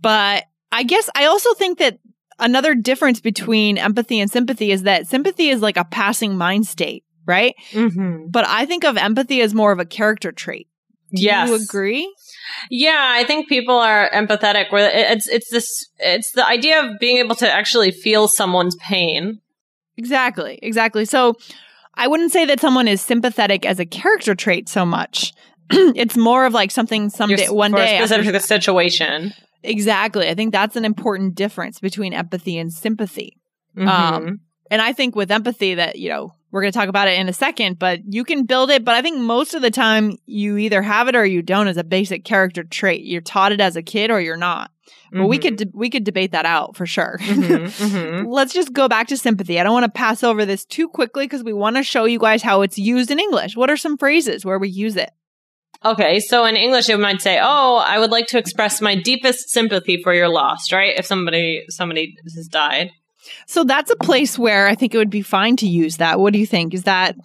but 0.00 0.44
I 0.72 0.82
guess 0.82 1.08
I 1.14 1.26
also 1.26 1.54
think 1.54 1.78
that 1.78 1.98
another 2.38 2.74
difference 2.74 3.20
between 3.20 3.78
empathy 3.78 4.18
and 4.20 4.30
sympathy 4.30 4.72
is 4.72 4.82
that 4.82 5.06
sympathy 5.06 5.48
is 5.48 5.60
like 5.62 5.76
a 5.76 5.84
passing 5.84 6.36
mind 6.36 6.66
state, 6.66 7.04
right? 7.26 7.54
Mhm. 7.72 8.30
But 8.30 8.44
I 8.48 8.66
think 8.66 8.84
of 8.84 8.96
empathy 8.96 9.40
as 9.40 9.54
more 9.54 9.70
of 9.70 9.78
a 9.78 9.84
character 9.84 10.32
trait. 10.32 10.66
Do 11.14 11.22
Yes. 11.22 11.48
you 11.48 11.54
agree? 11.54 12.12
Yeah, 12.70 13.12
I 13.16 13.24
think 13.24 13.48
people 13.48 13.76
are 13.76 14.10
empathetic. 14.12 14.70
Where 14.72 14.90
it's 14.92 15.28
it's 15.28 15.50
this 15.50 15.88
it's 15.98 16.32
the 16.32 16.46
idea 16.46 16.82
of 16.82 16.98
being 16.98 17.18
able 17.18 17.34
to 17.36 17.50
actually 17.50 17.90
feel 17.90 18.28
someone's 18.28 18.76
pain. 18.76 19.40
Exactly. 19.96 20.58
Exactly. 20.62 21.04
So 21.04 21.34
I 21.94 22.08
wouldn't 22.08 22.32
say 22.32 22.44
that 22.46 22.60
someone 22.60 22.88
is 22.88 23.00
sympathetic 23.00 23.64
as 23.64 23.78
a 23.78 23.86
character 23.86 24.34
trait 24.34 24.68
so 24.68 24.84
much. 24.84 25.32
it's 25.70 26.16
more 26.16 26.44
of 26.46 26.52
like 26.52 26.70
something 26.70 27.10
someday, 27.10 27.44
You're- 27.44 27.54
one 27.54 27.72
day. 27.72 27.96
after- 27.98 28.14
specific 28.22 28.40
situation. 28.42 29.32
Exactly. 29.62 30.28
I 30.28 30.34
think 30.34 30.52
that's 30.52 30.76
an 30.76 30.84
important 30.84 31.34
difference 31.36 31.80
between 31.80 32.12
empathy 32.12 32.58
and 32.58 32.72
sympathy. 32.72 33.38
Mhm. 33.76 33.88
Um, 33.88 34.40
and 34.70 34.82
I 34.82 34.92
think 34.92 35.16
with 35.16 35.30
empathy 35.30 35.74
that, 35.76 35.96
you 35.98 36.08
know, 36.10 36.32
we're 36.54 36.60
going 36.60 36.72
to 36.72 36.78
talk 36.78 36.88
about 36.88 37.08
it 37.08 37.18
in 37.18 37.28
a 37.28 37.32
second, 37.32 37.80
but 37.80 37.98
you 38.08 38.22
can 38.22 38.44
build 38.44 38.70
it. 38.70 38.84
But 38.84 38.94
I 38.94 39.02
think 39.02 39.18
most 39.18 39.54
of 39.54 39.60
the 39.62 39.72
time 39.72 40.16
you 40.24 40.56
either 40.56 40.82
have 40.82 41.08
it 41.08 41.16
or 41.16 41.26
you 41.26 41.42
don't 41.42 41.66
as 41.66 41.76
a 41.76 41.82
basic 41.82 42.24
character 42.24 42.62
trait. 42.62 43.04
You're 43.04 43.22
taught 43.22 43.50
it 43.50 43.60
as 43.60 43.74
a 43.74 43.82
kid 43.82 44.08
or 44.12 44.20
you're 44.20 44.36
not. 44.36 44.70
But 45.10 45.26
we 45.26 45.38
Mhm. 45.38 45.42
could, 45.42 45.56
de- 45.56 45.70
we 45.74 45.90
could 45.90 46.04
debate 46.04 46.30
that 46.30 46.46
out 46.46 46.76
for 46.76 46.86
sure. 46.86 47.18
Mhm, 47.22 47.66
mhm. 47.90 48.26
Let's 48.28 48.52
just 48.54 48.72
go 48.72 48.86
back 48.88 49.08
to 49.08 49.16
sympathy. 49.16 49.58
I 49.58 49.64
don't 49.64 49.72
want 49.72 49.84
to 49.84 49.90
pass 49.90 50.22
over 50.22 50.46
this 50.46 50.64
too 50.64 50.86
quickly 50.88 51.24
because 51.24 51.42
we 51.42 51.52
want 51.52 51.74
to 51.74 51.82
show 51.82 52.04
you 52.04 52.20
guys 52.20 52.40
how 52.42 52.62
it's 52.62 52.78
used 52.78 53.10
in 53.10 53.18
English. 53.18 53.56
What 53.56 53.68
are 53.68 53.76
some 53.76 53.98
phrases 53.98 54.44
where 54.44 54.58
we 54.60 54.68
use 54.68 54.94
it? 54.96 55.10
Okay, 55.84 56.20
so 56.20 56.44
in 56.44 56.54
English, 56.54 56.88
it 56.88 56.98
might 57.00 57.20
say, 57.20 57.40
"Oh, 57.42 57.82
I 57.84 57.98
would 57.98 58.10
like 58.12 58.26
to 58.28 58.38
express 58.38 58.80
my 58.80 58.94
deepest 58.94 59.50
sympathy 59.50 60.00
for 60.04 60.14
your 60.14 60.28
loss." 60.28 60.70
Right? 60.72 60.94
If 60.96 61.04
somebody 61.04 61.64
somebody 61.68 62.14
has 62.36 62.46
died. 62.46 62.90
So 63.46 63.64
that's 63.64 63.90
a 63.90 63.96
place 63.96 64.38
where 64.38 64.66
I 64.66 64.74
think 64.74 64.94
it 64.94 64.98
would 64.98 65.10
be 65.10 65.22
fine 65.22 65.56
to 65.56 65.66
use 65.66 65.96
that. 65.98 66.20
What 66.20 66.32
do 66.32 66.38
you 66.38 66.46
think? 66.46 66.74
Is 66.74 66.84
that, 66.84 67.16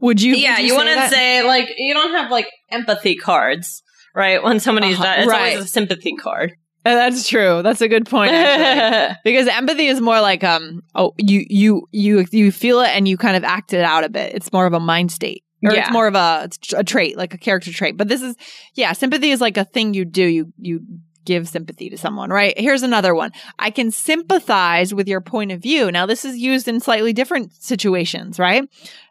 would 0.00 0.20
you? 0.20 0.34
yeah, 0.34 0.56
would 0.58 0.66
you, 0.66 0.74
want 0.74 0.88
to 0.88 1.08
say 1.08 1.42
like 1.42 1.68
you 1.78 1.94
don't 1.94 2.12
have 2.12 2.30
like 2.30 2.48
empathy 2.70 3.14
cards, 3.16 3.82
right? 4.14 4.42
When 4.42 4.60
somebody's 4.60 4.94
Uh-huh, 4.96 5.04
died, 5.04 5.18
it's 5.20 5.28
right. 5.28 5.52
always 5.52 5.64
a 5.64 5.68
sympathy 5.68 6.14
card. 6.16 6.52
Uh, 6.84 6.94
That's 6.96 7.28
true. 7.28 7.62
That's 7.62 7.80
a 7.80 7.88
good 7.88 8.06
point. 8.06 8.32
Because 9.24 9.46
empathy 9.46 9.86
is 9.86 10.00
more 10.00 10.20
like 10.20 10.42
um 10.42 10.82
oh 10.96 11.12
you 11.16 11.44
you 11.48 11.86
you 11.92 12.24
you 12.32 12.50
feel 12.50 12.80
it 12.80 12.88
and 12.88 13.06
you 13.06 13.16
kind 13.16 13.36
of 13.36 13.44
act 13.44 13.72
it 13.72 13.84
out 13.84 14.02
a 14.02 14.08
bit. 14.08 14.34
It's 14.34 14.52
more 14.52 14.66
of 14.66 14.72
a 14.72 14.80
mind 14.80 15.12
state. 15.12 15.44
Or 15.64 15.72
Yeah. 15.72 15.82
it's 15.82 15.92
more 15.92 16.08
of 16.08 16.16
a, 16.16 16.48
a 16.76 16.82
trait, 16.82 17.16
like 17.16 17.34
a 17.34 17.38
character 17.38 17.72
trait. 17.72 17.96
But 17.96 18.08
this 18.08 18.20
is 18.20 18.34
yeah, 18.74 18.94
sympathy 18.94 19.30
is 19.30 19.40
like 19.40 19.56
a 19.56 19.64
thing 19.64 19.94
you 19.94 20.04
do. 20.04 20.24
You 20.24 20.52
you 20.58 20.80
give 21.24 21.48
sympathy 21.48 21.90
to 21.90 21.98
someone, 21.98 22.30
right? 22.30 22.58
Here's 22.58 22.82
another 22.82 23.14
one. 23.14 23.32
I 23.58 23.70
can 23.70 23.90
sympathize 23.90 24.92
with 24.94 25.08
your 25.08 25.20
point 25.20 25.52
of 25.52 25.60
view. 25.60 25.90
Now 25.90 26.06
this 26.06 26.24
is 26.24 26.36
used 26.36 26.68
in 26.68 26.80
slightly 26.80 27.12
different 27.12 27.52
situations, 27.54 28.38
right? 28.38 28.68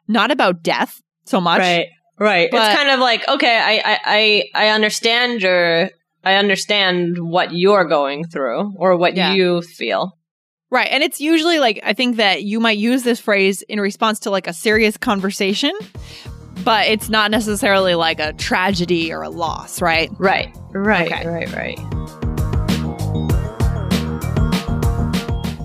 Not 0.07 0.31
about 0.31 0.63
death 0.63 1.01
so 1.25 1.39
much. 1.41 1.59
Right. 1.59 1.87
Right. 2.19 2.49
But- 2.51 2.69
it's 2.71 2.77
kind 2.77 2.89
of 2.91 2.99
like, 2.99 3.27
okay, 3.27 3.57
I, 3.83 3.97
I, 4.05 4.43
I, 4.53 4.67
understand 4.69 5.41
your, 5.41 5.89
I 6.23 6.35
understand 6.35 7.17
what 7.17 7.51
you're 7.53 7.85
going 7.85 8.25
through 8.27 8.73
or 8.77 8.95
what 8.97 9.15
Yeah. 9.15 9.33
you 9.33 9.61
feel. 9.61 10.17
Right. 10.69 10.87
And 10.91 11.03
it's 11.03 11.19
usually 11.19 11.59
like, 11.59 11.79
I 11.83 11.93
think 11.93 12.17
that 12.17 12.43
you 12.43 12.59
might 12.59 12.77
use 12.77 13.03
this 13.03 13.19
phrase 13.19 13.61
in 13.63 13.79
response 13.81 14.19
to 14.21 14.29
like 14.29 14.47
a 14.47 14.53
serious 14.53 14.97
conversation, 14.97 15.73
but 16.63 16.87
it's 16.87 17.09
not 17.09 17.31
necessarily 17.31 17.95
like 17.95 18.19
a 18.19 18.33
tragedy 18.33 19.11
or 19.11 19.23
a 19.23 19.29
loss, 19.29 19.81
right? 19.81 20.09
Right. 20.19 20.55
Right. 20.71 21.11
Okay. 21.11 21.27
Right. 21.27 21.51
Right. 21.53 21.79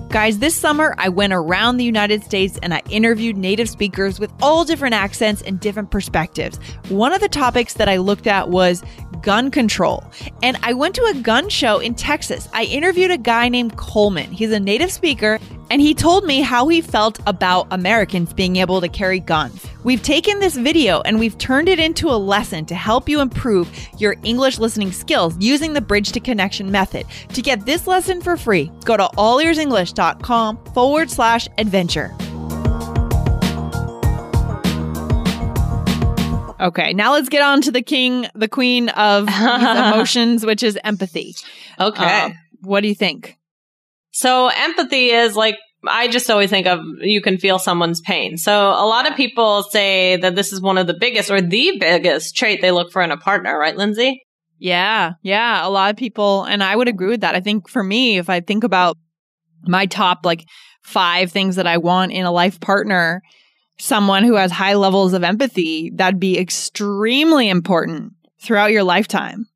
Guys, 0.09 0.39
this 0.39 0.55
summer 0.55 0.95
I 0.97 1.09
went 1.09 1.33
around 1.33 1.77
the 1.77 1.83
United 1.83 2.23
States 2.23 2.57
and 2.63 2.73
I 2.73 2.81
interviewed 2.89 3.35
native 3.35 3.67
speakers 3.67 4.21
with 4.21 4.31
all 4.41 4.63
different 4.63 4.95
accents 4.95 5.41
and 5.41 5.59
different 5.59 5.91
perspectives. 5.91 6.59
One 6.87 7.11
of 7.11 7.19
the 7.19 7.27
topics 7.27 7.73
that 7.73 7.89
I 7.89 7.97
looked 7.97 8.25
at 8.25 8.49
was 8.49 8.83
gun 9.27 9.51
control. 9.51 10.05
And 10.41 10.57
I 10.63 10.71
went 10.71 10.95
to 10.95 11.03
a 11.03 11.13
gun 11.13 11.49
show 11.49 11.79
in 11.79 11.95
Texas. 11.95 12.47
I 12.53 12.63
interviewed 12.63 13.11
a 13.11 13.17
guy 13.17 13.49
named 13.49 13.75
Coleman. 13.75 14.31
He's 14.31 14.53
a 14.53 14.59
native 14.59 14.89
speaker 14.89 15.37
and 15.69 15.81
he 15.81 15.93
told 15.93 16.23
me 16.23 16.39
how 16.39 16.69
he 16.69 16.79
felt 16.79 17.19
about 17.27 17.67
Americans 17.71 18.31
being 18.31 18.55
able 18.55 18.79
to 18.79 18.87
carry 18.87 19.19
guns. 19.19 19.67
We've 19.83 20.01
taken 20.01 20.39
this 20.39 20.55
video 20.55 21.01
and 21.01 21.19
we've 21.19 21.37
turned 21.37 21.67
it 21.67 21.77
into 21.77 22.07
a 22.07 22.15
lesson 22.15 22.65
to 22.67 22.75
help 22.75 23.09
you 23.09 23.19
improve 23.19 23.69
your 23.97 24.15
English 24.23 24.59
listening 24.59 24.93
skills 24.93 25.35
using 25.41 25.73
the 25.73 25.81
Bridge 25.81 26.13
to 26.13 26.21
Connection 26.21 26.71
method. 26.71 27.05
To 27.33 27.41
get 27.41 27.65
this 27.65 27.85
lesson 27.85 28.21
for 28.21 28.37
free, 28.37 28.71
go 28.85 28.95
to 28.95 29.09
allearsenglish.com 29.17 30.57
forward 30.73 31.11
slash 31.11 31.49
adventure. 31.57 32.15
Okay, 36.59 36.93
now 36.93 37.13
let's 37.13 37.29
get 37.29 37.41
on 37.41 37.61
to 37.61 37.71
the 37.71 37.81
king, 37.81 38.27
the 38.33 38.47
queen 38.47 38.89
of 38.89 39.27
emotions, 39.29 40.45
which 40.45 40.63
is 40.63 40.77
empathy. 40.83 41.35
Okay. 41.79 42.21
Um, 42.21 42.33
what 42.61 42.81
do 42.81 42.87
you 42.87 42.95
think? 42.95 43.37
So 44.11 44.47
empathy 44.47 45.11
is 45.11 45.35
like 45.35 45.57
I 45.87 46.07
just 46.07 46.29
always 46.29 46.49
think 46.49 46.65
of 46.65 46.79
you 47.01 47.21
can 47.21 47.37
feel 47.37 47.59
someone's 47.59 48.01
pain. 48.01 48.37
So 48.37 48.69
a 48.69 48.85
lot 48.85 49.09
of 49.09 49.15
people 49.15 49.63
say 49.63 50.17
that 50.17 50.35
this 50.35 50.51
is 50.51 50.61
one 50.61 50.77
of 50.77 50.87
the 50.87 50.95
biggest 50.99 51.29
or 51.29 51.39
the 51.39 51.77
biggest 51.79 52.35
trait 52.35 52.61
they 52.61 52.71
look 52.71 52.91
for 52.91 53.01
in 53.01 53.11
a 53.11 53.17
partner, 53.17 53.57
right, 53.57 53.75
Lindsay? 53.75 54.23
Yeah, 54.59 55.13
yeah, 55.21 55.65
a 55.65 55.69
lot 55.69 55.91
of 55.91 55.97
people, 55.97 56.43
and 56.45 56.63
I 56.63 56.75
would 56.75 56.87
agree 56.87 57.09
with 57.09 57.21
that. 57.21 57.35
I 57.35 57.41
think 57.41 57.69
for 57.69 57.83
me, 57.83 58.17
if 58.17 58.27
I 58.27 58.39
think 58.39 58.63
about 58.63 58.97
my 59.67 59.85
top 59.85 60.25
like 60.25 60.45
five 60.81 61.31
things 61.31 61.57
that 61.57 61.67
I 61.67 61.77
want 61.77 62.11
in 62.11 62.25
a 62.25 62.31
life 62.31 62.59
partner, 62.59 63.21
someone 63.79 64.23
who 64.23 64.35
has 64.35 64.51
high 64.51 64.73
levels 64.73 65.13
of 65.13 65.23
empathy, 65.23 65.91
that'd 65.95 66.19
be 66.19 66.37
extremely 66.39 67.49
important 67.49 68.13
throughout 68.41 68.71
your 68.71 68.83
lifetime. 68.83 69.47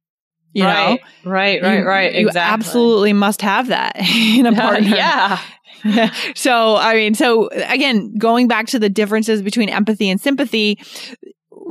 You 0.54 0.66
right, 0.66 1.00
know, 1.24 1.32
right, 1.32 1.62
right, 1.64 1.80
You- 1.80 1.86
right. 1.86 2.14
You 2.14 2.28
exactly. 2.28 2.54
absolutely 2.54 3.14
must 3.14 3.42
have 3.42 3.68
that 3.68 3.94
in 4.16 4.46
a 4.46 4.52
partner. 4.56 4.90
yeah. 4.96 5.40
so 6.36 6.76
I 6.76 6.94
mean, 6.94 7.16
so 7.16 7.48
again, 7.54 8.14
going 8.18 8.48
back 8.48 8.68
to 8.68 8.80
the 8.80 8.90
differences 8.90 9.42
between 9.42 9.70
empathy 9.70 10.10
and 10.10 10.20
sympathy, 10.20 10.78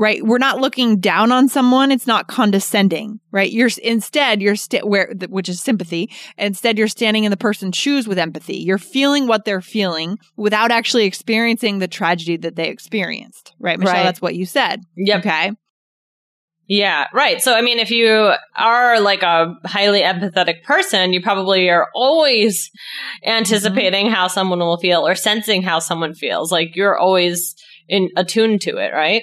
right? 0.00 0.24
We're 0.24 0.38
not 0.38 0.60
looking 0.60 0.98
down 0.98 1.30
on 1.30 1.48
someone. 1.50 1.92
It's 1.92 2.06
not 2.06 2.26
condescending, 2.26 3.20
right? 3.32 3.52
You're 3.52 3.68
instead 3.84 4.40
you're 4.40 4.56
st- 4.56 4.88
where 4.88 5.12
which 5.28 5.48
is 5.48 5.60
sympathy. 5.60 6.10
Instead, 6.38 6.78
you're 6.78 6.88
standing 6.88 7.24
in 7.24 7.30
the 7.30 7.36
person's 7.36 7.76
shoes 7.76 8.08
with 8.08 8.18
empathy. 8.18 8.56
You're 8.56 8.78
feeling 8.78 9.26
what 9.26 9.44
they're 9.44 9.60
feeling 9.60 10.18
without 10.36 10.70
actually 10.70 11.04
experiencing 11.04 11.78
the 11.78 11.86
tragedy 11.86 12.38
that 12.38 12.56
they 12.56 12.68
experienced, 12.68 13.52
right? 13.60 13.78
Michelle, 13.78 13.94
Right. 13.94 14.02
that's 14.02 14.22
what 14.22 14.34
you 14.34 14.46
said. 14.46 14.80
Yep. 14.96 15.20
Okay. 15.20 15.52
Yeah, 16.66 17.08
right. 17.12 17.42
So, 17.42 17.54
I 17.54 17.60
mean, 17.62 17.78
if 17.78 17.90
you 17.90 18.32
are 18.56 19.00
like 19.00 19.22
a 19.22 19.54
highly 19.66 20.02
empathetic 20.02 20.62
person, 20.62 21.12
you 21.12 21.20
probably 21.20 21.68
are 21.68 21.88
always 21.94 22.70
mm-hmm. 22.70 23.30
anticipating 23.32 24.08
how 24.08 24.28
someone 24.28 24.60
will 24.60 24.78
feel 24.78 25.06
or 25.06 25.14
sensing 25.14 25.62
how 25.62 25.78
someone 25.80 26.14
feels. 26.14 26.50
Like 26.50 26.74
you're 26.74 26.96
always 26.96 27.54
in 27.88 28.08
attuned 28.16 28.62
to 28.62 28.78
it, 28.78 28.92
right? 28.94 29.22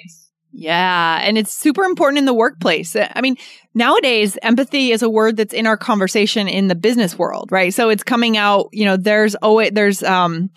Yeah. 0.52 1.20
And 1.22 1.36
it's 1.36 1.52
super 1.52 1.84
important 1.84 2.18
in 2.18 2.24
the 2.24 2.34
workplace. 2.34 2.96
I 2.96 3.20
mean, 3.20 3.36
nowadays, 3.74 4.38
empathy 4.42 4.92
is 4.92 5.02
a 5.02 5.10
word 5.10 5.36
that's 5.36 5.52
in 5.52 5.66
our 5.66 5.76
conversation 5.76 6.48
in 6.48 6.68
the 6.68 6.74
business 6.74 7.18
world, 7.18 7.52
right? 7.52 7.72
So 7.72 7.90
it's 7.90 8.02
coming 8.02 8.36
out, 8.36 8.68
you 8.72 8.84
know, 8.84 8.96
there's 8.96 9.34
always, 9.36 9.72
there's, 9.72 10.02
um, 10.02 10.50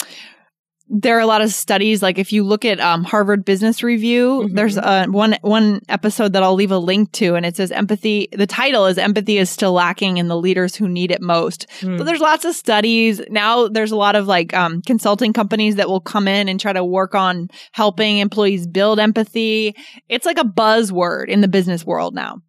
there 0.93 1.15
are 1.17 1.21
a 1.21 1.25
lot 1.25 1.41
of 1.41 1.53
studies. 1.53 2.03
Like 2.03 2.19
if 2.19 2.33
you 2.33 2.43
look 2.43 2.65
at 2.65 2.79
um, 2.81 3.05
Harvard 3.05 3.45
Business 3.45 3.81
Review, 3.81 4.47
Mhm. 4.49 4.55
there's 4.55 4.77
uh, 4.77 5.05
one 5.09 5.37
one 5.41 5.79
episode 5.87 6.33
that 6.33 6.43
I'll 6.43 6.53
leave 6.53 6.71
a 6.71 6.77
link 6.77 7.13
to, 7.13 7.35
and 7.35 7.45
it 7.45 7.55
says 7.55 7.71
empathy. 7.71 8.27
The 8.33 8.45
title 8.45 8.85
is 8.87 8.97
"Empathy 8.97 9.37
is 9.37 9.49
still 9.49 9.71
lacking 9.71 10.17
in 10.17 10.27
the 10.27 10.35
leaders 10.37 10.75
who 10.75 10.89
need 10.89 11.09
it 11.11 11.21
most." 11.21 11.65
Hmm. 11.79 11.95
But 11.95 12.03
there's 12.03 12.19
lots 12.19 12.43
of 12.43 12.53
studies 12.55 13.21
now. 13.29 13.69
There's 13.69 13.91
a 13.93 13.95
lot 13.95 14.15
of 14.17 14.27
like 14.27 14.53
um, 14.53 14.81
consulting 14.85 15.31
companies 15.31 15.77
that 15.77 15.87
will 15.87 16.01
come 16.01 16.27
in 16.27 16.49
and 16.49 16.59
try 16.59 16.73
to 16.73 16.83
work 16.83 17.15
on 17.15 17.47
helping 17.71 18.17
employees 18.17 18.67
build 18.67 18.99
empathy. 18.99 19.73
It's 20.09 20.25
like 20.25 20.37
a 20.39 20.43
buzzword 20.43 21.29
in 21.29 21.39
the 21.39 21.47
business 21.47 21.85
world 21.85 22.13
now. 22.13 22.39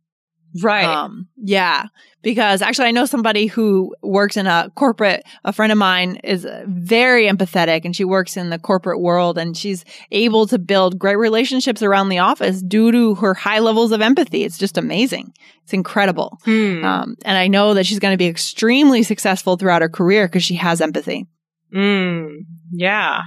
Right. 0.61 0.85
Um, 0.85 1.29
yeah, 1.37 1.87
because 2.23 2.63
actually, 2.63 2.89
I 2.89 2.91
know 2.91 3.07
somebody 3.07 3.47
who 3.47 3.95
works 4.03 4.37
in 4.37 4.47
a 4.47 4.71
corporate. 4.75 5.25
A 5.45 5.53
friend 5.53 5.73
of 5.73 5.79
mine 5.79 6.17
is 6.25 6.47
very 6.67 7.27
empathetic, 7.27 7.85
and 7.85 7.95
she 7.97 8.05
works 8.05 8.37
in 8.37 8.51
the 8.51 8.59
corporate 8.59 9.01
world, 9.01 9.39
and 9.39 9.57
she's 9.57 9.85
able 10.11 10.47
to 10.49 10.59
build 10.59 10.99
great 10.99 11.17
relationships 11.17 11.83
around 11.83 12.09
the 12.09 12.19
office 12.19 12.63
due 12.63 12.93
to 12.93 13.15
her 13.17 13.35
high 13.35 13.61
levels 13.61 13.93
of 13.93 14.01
empathy. 14.01 14.45
It's 14.45 14.59
just 14.59 14.77
amazing. 14.77 15.33
It's 15.65 15.73
incredible. 15.73 16.39
Hmm. 16.45 16.85
Um, 16.85 17.17
and 17.25 17.39
I 17.39 17.49
know 17.49 17.75
that 17.75 17.87
she's 17.87 17.99
going 17.99 18.13
to 18.13 18.19
be 18.19 18.27
extremely 18.27 19.03
successful 19.03 19.57
throughout 19.57 19.83
her 19.83 19.89
career 19.89 20.27
because 20.27 20.45
she 20.45 20.57
has 20.57 20.81
empathy. 20.81 21.27
Mm. 21.75 22.45
Yeah. 22.73 23.23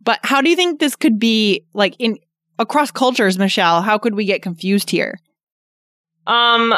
But 0.00 0.20
how 0.22 0.40
do 0.40 0.50
you 0.50 0.56
think 0.56 0.80
this 0.80 0.96
could 0.96 1.18
be 1.18 1.66
like 1.74 1.94
in 1.98 2.18
across 2.58 2.90
cultures, 2.90 3.38
Michelle? 3.38 3.82
How 3.82 3.98
could 3.98 4.14
we 4.14 4.24
get 4.24 4.42
confused 4.42 4.90
here? 4.90 5.18
Um, 6.26 6.74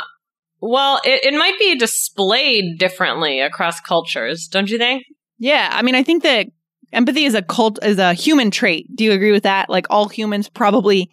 well, 0.60 1.00
it, 1.04 1.24
it 1.24 1.34
might 1.34 1.58
be 1.58 1.76
displayed 1.76 2.78
differently 2.78 3.40
across 3.40 3.80
cultures, 3.80 4.48
don't 4.48 4.70
you 4.70 4.78
think? 4.78 5.04
Yeah, 5.38 5.68
I 5.72 5.82
mean, 5.82 5.94
I 5.94 6.02
think 6.02 6.22
that 6.22 6.46
empathy 6.92 7.24
is 7.24 7.34
a 7.34 7.42
cult 7.42 7.78
is 7.84 7.98
a 7.98 8.14
human 8.14 8.50
trait. 8.50 8.86
Do 8.94 9.04
you 9.04 9.12
agree 9.12 9.32
with 9.32 9.42
that? 9.42 9.68
Like 9.68 9.86
all 9.90 10.08
humans 10.08 10.48
probably 10.48 11.10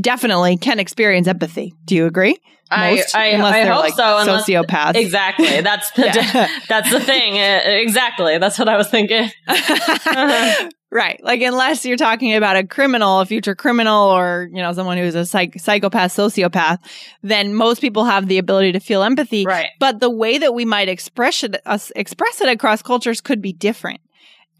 definitely 0.00 0.56
can 0.56 0.78
experience 0.78 1.26
empathy. 1.26 1.74
Do 1.84 1.94
you 1.94 2.06
agree? 2.06 2.38
Most, 2.70 3.14
I, 3.14 3.20
I, 3.20 3.26
unless 3.26 3.54
I 3.54 3.64
they're 3.64 3.72
hope 3.72 3.82
like 3.82 3.94
so. 3.94 4.18
Unless, 4.18 4.46
sociopaths. 4.48 4.96
exactly. 4.96 5.60
That's 5.62 5.90
the 5.92 6.06
Yeah. 6.06 6.48
that's 6.68 6.90
the 6.90 7.00
thing. 7.00 7.36
Exactly. 7.36 8.38
That's 8.38 8.58
what 8.58 8.68
I 8.68 8.76
was 8.76 8.88
thinking. 8.88 9.28
right. 10.94 11.22
Like 11.22 11.42
unless 11.42 11.84
you're 11.84 11.98
talking 11.98 12.34
about 12.34 12.56
a 12.56 12.66
criminal, 12.66 13.20
a 13.20 13.26
future 13.26 13.54
criminal 13.54 14.08
or, 14.08 14.48
you 14.50 14.62
know, 14.62 14.72
someone 14.72 14.96
who's 14.96 15.14
a 15.14 15.26
psych- 15.26 15.60
psychopath, 15.60 16.16
sociopath, 16.16 16.78
then 17.22 17.54
most 17.54 17.80
people 17.80 18.04
have 18.04 18.28
the 18.28 18.38
ability 18.38 18.72
to 18.72 18.80
feel 18.80 19.02
empathy. 19.02 19.44
Right. 19.44 19.68
But 19.78 20.00
the 20.00 20.08
way 20.08 20.38
that 20.38 20.54
we 20.54 20.64
might 20.64 20.88
express 20.88 21.42
it, 21.42 21.60
us 21.66 21.92
express 21.96 22.40
it 22.40 22.48
across 22.48 22.80
cultures 22.80 23.20
could 23.20 23.42
be 23.42 23.52
different. 23.52 24.00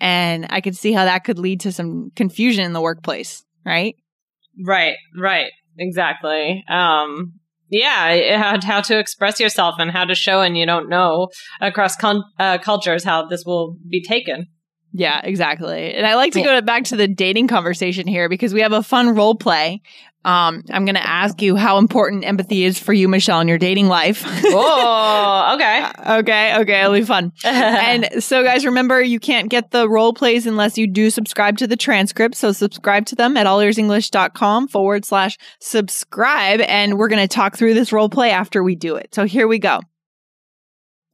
And 0.01 0.47
I 0.51 0.61
could 0.61 0.77
see 0.77 0.93
how 0.93 1.07
that 1.07 1.25
could 1.25 1.39
lead 1.39 1.61
to 1.61 1.73
some 1.73 2.11
confusion 2.17 2.65
in 2.65 2.75
the 2.75 2.83
workplace, 2.83 3.45
right? 3.65 3.95
Right. 4.63 4.97
Right. 5.17 5.53
Exactly. 5.79 6.65
Um. 6.69 7.41
Yeah, 7.71 8.37
how, 8.37 8.59
how 8.63 8.81
to 8.83 8.99
express 8.99 9.41
yourself 9.41 9.77
and 9.79 9.91
how 9.91 10.05
to 10.05 10.15
show, 10.15 10.43
and 10.43 10.57
you 10.57 10.65
don't 10.67 10.89
know 10.89 11.31
across 11.61 11.97
con- 11.97 12.23
uh, 12.39 12.59
cultures 12.59 13.03
how 13.03 13.27
this 13.27 13.45
will 13.45 13.79
be 13.89 14.03
taken. 14.03 14.47
Yeah, 14.97 15.21
exactly. 15.25 15.93
And 15.93 16.07
I 16.07 16.15
like 16.15 16.33
to 16.35 16.43
go 16.43 16.61
back 16.61 16.85
to 16.85 16.97
the 16.97 17.09
dating 17.09 17.49
conversation 17.49 18.07
here 18.07 18.29
because 18.29 18.55
we 18.55 18.61
have 18.61 18.73
a 18.73 18.83
fun 18.83 19.17
role 19.17 19.35
play. 19.35 19.83
Um, 20.25 20.63
I'm 20.71 20.85
going 20.85 20.95
to 20.95 21.07
ask 21.07 21.43
you 21.43 21.57
how 21.57 21.79
important 21.79 22.25
empathy 22.25 22.63
is 22.63 22.79
for 22.79 22.93
you, 22.93 23.09
Michelle, 23.09 23.41
in 23.41 23.49
your 23.49 23.59
dating 23.59 23.89
life. 23.89 24.23
Oh, 24.25 25.53
okay. 25.55 25.87
okay, 26.19 26.57
okay, 26.61 26.81
it'll 26.81 26.95
be 26.95 27.03
fun. 27.03 27.33
and 27.45 28.23
so, 28.23 28.45
guys, 28.45 28.65
remember 28.65 29.03
you 29.03 29.19
can't 29.19 29.51
get 29.51 29.73
the 29.73 29.89
role 29.89 30.15
plays 30.15 30.47
unless 30.47 30.79
you 30.79 30.87
do 30.87 31.11
subscribe 31.11 31.59
to 31.59 31.67
the 31.67 31.77
transcript. 31.77 32.37
So, 32.37 32.53
subscribe 32.53 33.05
to 33.07 33.17
them 33.17 33.37
at 33.37 33.47
allearsenglish.com 33.47 34.69
forward 34.69 35.05
slash 35.05 35.37
subscribe. 35.61 36.61
And 36.61 36.99
we're 36.99 37.09
going 37.09 37.27
to 37.27 37.29
talk 37.29 37.57
through 37.57 37.75
this 37.75 37.93
role 37.93 38.09
play 38.09 38.31
after 38.31 38.63
we 38.63 38.77
do 38.77 38.95
it. 38.95 39.13
So, 39.13 39.25
here 39.25 39.49
we 39.49 39.59
go. 39.59 39.81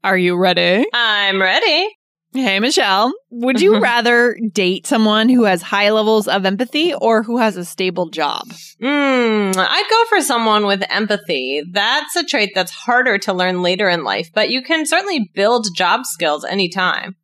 Are 0.05 0.19
you 0.19 0.37
ready? 0.37 0.87
I'm 0.93 1.41
ready. 1.41 1.97
Hey, 2.33 2.61
Michelle, 2.61 3.13
would 3.31 3.61
you 3.61 3.81
rather 3.81 4.39
date 4.53 4.87
someone 4.87 5.29
who 5.29 5.45
has 5.45 5.63
high 5.63 5.91
levels 5.91 6.29
of 6.29 6.47
empathy 6.47 6.95
or 6.95 7.25
who 7.25 7.39
has 7.39 7.57
a 7.57 7.65
stable 7.65 8.09
job? 8.09 8.47
Mm, 8.81 9.57
I'd 9.57 9.87
go 9.91 10.05
for 10.17 10.23
someone 10.23 10.65
with 10.65 10.85
empathy. 10.91 11.65
That's 11.69 12.15
a 12.15 12.25
trait 12.25 12.53
that's 12.55 12.71
harder 12.71 13.19
to 13.19 13.33
learn 13.33 13.63
later 13.63 13.89
in 13.89 14.05
life, 14.05 14.31
but 14.33 14.49
you 14.49 14.63
can 14.63 14.87
certainly 14.87 15.29
build 15.35 15.75
job 15.75 16.07
skills 16.07 16.45
anytime. 16.45 17.17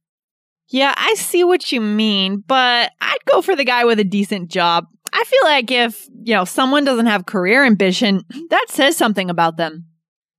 Yeah, 0.69 0.93
I 0.97 1.15
see 1.15 1.45
what 1.45 1.71
you 1.71 1.81
mean, 1.81 2.43
but 2.45 2.91
I'd 3.01 3.25
go 3.27 3.43
for 3.43 3.55
the 3.55 3.65
guy 3.65 3.85
with 3.85 4.01
a 4.01 4.05
decent 4.05 4.51
job. 4.51 4.87
I 5.13 5.23
feel 5.25 5.45
like 5.45 5.71
if, 5.71 6.09
you 6.25 6.35
know, 6.35 6.45
someone 6.45 6.85
doesn't 6.85 7.07
have 7.07 7.27
career 7.27 7.65
ambition, 7.65 8.23
that 8.51 8.67
says 8.71 8.97
something 8.97 9.31
about 9.31 9.57
them. 9.57 9.87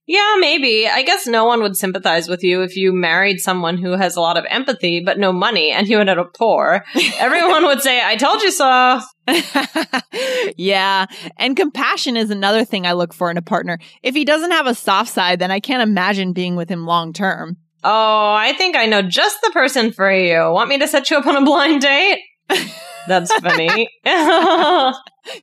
Yeah, 0.07 0.35
maybe. 0.39 0.87
I 0.87 1.03
guess 1.03 1.27
no 1.27 1.43
one 1.43 1.61
would 1.61 1.75
sympathize 1.75 2.29
with 2.29 2.41
you 2.41 2.61
if 2.61 2.77
you 2.77 2.93
married 2.93 3.41
someone 3.41 3.77
who 3.77 3.91
has 3.91 4.15
a 4.15 4.21
lot 4.21 4.37
of 4.37 4.45
empathy 4.49 5.01
but 5.03 5.19
no 5.19 5.33
money 5.33 5.71
and 5.71 5.85
you 5.85 5.99
ended 5.99 6.17
up 6.17 6.33
poor. 6.33 6.85
Everyone 7.19 7.65
would 7.65 7.81
say, 7.81 8.01
I 8.01 8.15
told 8.15 8.41
you 8.41 8.51
so. 8.51 9.01
yeah. 10.57 11.07
And 11.37 11.57
compassion 11.57 12.15
is 12.15 12.29
another 12.29 12.63
thing 12.63 12.87
I 12.87 12.93
look 12.93 13.13
for 13.13 13.29
in 13.29 13.35
a 13.35 13.41
partner. 13.41 13.79
If 14.01 14.15
he 14.15 14.23
doesn't 14.23 14.51
have 14.51 14.65
a 14.65 14.73
soft 14.73 15.11
side, 15.11 15.39
then 15.39 15.51
I 15.51 15.59
can't 15.59 15.83
imagine 15.83 16.31
being 16.31 16.55
with 16.55 16.69
him 16.69 16.85
long 16.85 17.11
term. 17.11 17.57
Oh, 17.83 18.33
I 18.33 18.53
think 18.53 18.77
I 18.77 18.85
know 18.85 19.01
just 19.01 19.41
the 19.41 19.51
person 19.51 19.91
for 19.91 20.09
you. 20.09 20.39
Want 20.39 20.69
me 20.69 20.77
to 20.79 20.87
set 20.87 21.09
you 21.09 21.17
up 21.17 21.27
on 21.27 21.35
a 21.35 21.43
blind 21.45 21.81
date? 21.81 22.21
That's 23.07 23.33
funny. 23.39 23.89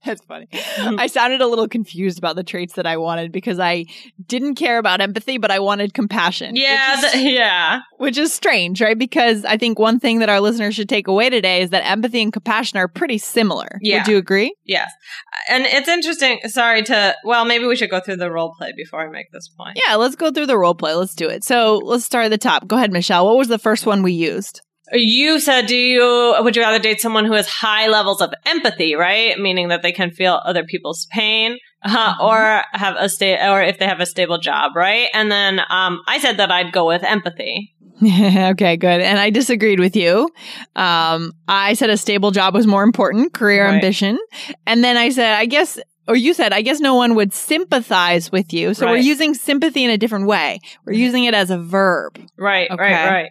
That's 0.04 0.24
funny. 0.24 0.46
Mm-hmm. 0.52 0.98
I 0.98 1.06
sounded 1.06 1.40
a 1.40 1.46
little 1.46 1.68
confused 1.68 2.18
about 2.18 2.36
the 2.36 2.42
traits 2.42 2.74
that 2.74 2.86
I 2.86 2.96
wanted 2.96 3.32
because 3.32 3.58
I 3.58 3.86
didn't 4.26 4.54
care 4.54 4.78
about 4.78 5.00
empathy, 5.00 5.38
but 5.38 5.50
I 5.50 5.58
wanted 5.58 5.94
compassion. 5.94 6.56
Yeah, 6.56 6.96
which 6.96 7.04
is, 7.04 7.12
th- 7.12 7.34
yeah. 7.34 7.80
which 7.98 8.18
is 8.18 8.32
strange, 8.32 8.80
right? 8.80 8.98
Because 8.98 9.44
I 9.44 9.56
think 9.56 9.78
one 9.78 10.00
thing 10.00 10.20
that 10.20 10.28
our 10.28 10.40
listeners 10.40 10.74
should 10.74 10.88
take 10.88 11.06
away 11.06 11.30
today 11.30 11.62
is 11.62 11.70
that 11.70 11.86
empathy 11.86 12.22
and 12.22 12.32
compassion 12.32 12.78
are 12.78 12.88
pretty 12.88 13.18
similar. 13.18 13.78
Yeah. 13.80 13.98
Would 13.98 14.08
you 14.08 14.16
agree? 14.16 14.54
Yes. 14.64 14.90
And 15.48 15.64
it's 15.64 15.88
interesting. 15.88 16.40
Sorry 16.46 16.82
to, 16.84 17.14
well, 17.24 17.44
maybe 17.44 17.66
we 17.66 17.76
should 17.76 17.90
go 17.90 18.00
through 18.00 18.16
the 18.16 18.30
role 18.30 18.54
play 18.56 18.72
before 18.76 19.00
I 19.00 19.10
make 19.10 19.30
this 19.32 19.48
point. 19.48 19.78
Yeah, 19.86 19.96
let's 19.96 20.16
go 20.16 20.30
through 20.30 20.46
the 20.46 20.58
role 20.58 20.74
play. 20.74 20.94
Let's 20.94 21.14
do 21.14 21.28
it. 21.28 21.44
So 21.44 21.78
let's 21.78 22.04
start 22.04 22.26
at 22.26 22.30
the 22.30 22.38
top. 22.38 22.66
Go 22.66 22.76
ahead, 22.76 22.92
Michelle. 22.92 23.26
What 23.26 23.36
was 23.36 23.48
the 23.48 23.58
first 23.58 23.86
one 23.86 24.02
we 24.02 24.12
used? 24.12 24.62
You 24.92 25.40
said, 25.40 25.66
do 25.66 25.76
you, 25.76 26.34
would 26.40 26.56
you 26.56 26.62
rather 26.62 26.78
date 26.78 27.00
someone 27.00 27.24
who 27.24 27.32
has 27.32 27.48
high 27.48 27.88
levels 27.88 28.20
of 28.20 28.32
empathy, 28.44 28.94
right? 28.94 29.38
Meaning 29.38 29.68
that 29.68 29.82
they 29.82 29.92
can 29.92 30.10
feel 30.10 30.40
other 30.44 30.62
people's 30.64 31.06
pain, 31.10 31.56
uh, 31.84 32.14
Mhm. 32.14 32.20
or 32.20 32.62
have 32.72 32.94
a 32.98 33.08
sta- 33.08 33.50
or 33.50 33.62
if 33.62 33.78
they 33.78 33.86
have 33.86 34.00
a 34.00 34.06
stable 34.06 34.38
job, 34.38 34.72
right? 34.76 35.08
And 35.14 35.30
then, 35.32 35.60
um, 35.70 36.00
I 36.06 36.18
said 36.18 36.36
that 36.36 36.50
I'd 36.50 36.72
go 36.72 36.86
with 36.86 37.02
empathy. 37.02 37.74
okay, 38.02 38.76
good. 38.76 39.00
And 39.00 39.18
I 39.18 39.30
disagreed 39.30 39.80
with 39.80 39.96
you. 39.96 40.28
Um, 40.76 41.32
I 41.48 41.74
said 41.74 41.90
a 41.90 41.96
stable 41.96 42.30
job 42.32 42.52
was 42.54 42.66
more 42.66 42.82
important, 42.82 43.32
career 43.32 43.64
Right. 43.66 43.74
ambition. 43.76 44.18
And 44.66 44.82
then 44.84 44.96
I 44.96 45.08
said, 45.10 45.34
I 45.34 45.46
guess, 45.46 45.78
or 46.08 46.16
you 46.16 46.34
said, 46.34 46.52
I 46.52 46.60
guess 46.60 46.80
no 46.80 46.94
one 46.94 47.14
would 47.14 47.32
sympathize 47.32 48.30
with 48.32 48.52
you. 48.52 48.74
So 48.74 48.86
we're 48.86 48.96
using 48.98 49.32
sympathy 49.32 49.84
in 49.84 49.90
a 49.90 49.96
different 49.96 50.26
way. 50.26 50.58
We're 50.84 50.92
using 50.94 51.24
it 51.24 51.34
as 51.34 51.50
a 51.50 51.58
verb. 51.58 52.18
Right, 52.36 52.70
Okay. 52.70 52.82
right, 52.82 53.06
right. 53.10 53.30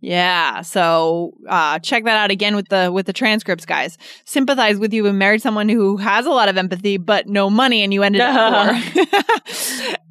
Yeah. 0.00 0.62
So 0.62 1.34
uh, 1.48 1.78
check 1.80 2.04
that 2.04 2.16
out 2.16 2.30
again 2.30 2.56
with 2.56 2.68
the 2.68 2.90
with 2.92 3.06
the 3.06 3.12
transcripts, 3.12 3.66
guys. 3.66 3.98
Sympathize 4.24 4.78
with 4.78 4.94
you 4.94 5.06
and 5.06 5.18
married 5.18 5.42
someone 5.42 5.68
who 5.68 5.98
has 5.98 6.24
a 6.26 6.30
lot 6.30 6.48
of 6.48 6.56
empathy 6.56 6.96
but 6.96 7.26
no 7.28 7.50
money, 7.50 7.82
and 7.82 7.92
you 7.92 8.02
ended 8.02 8.22
up 8.22 8.74
poor. 8.92 9.04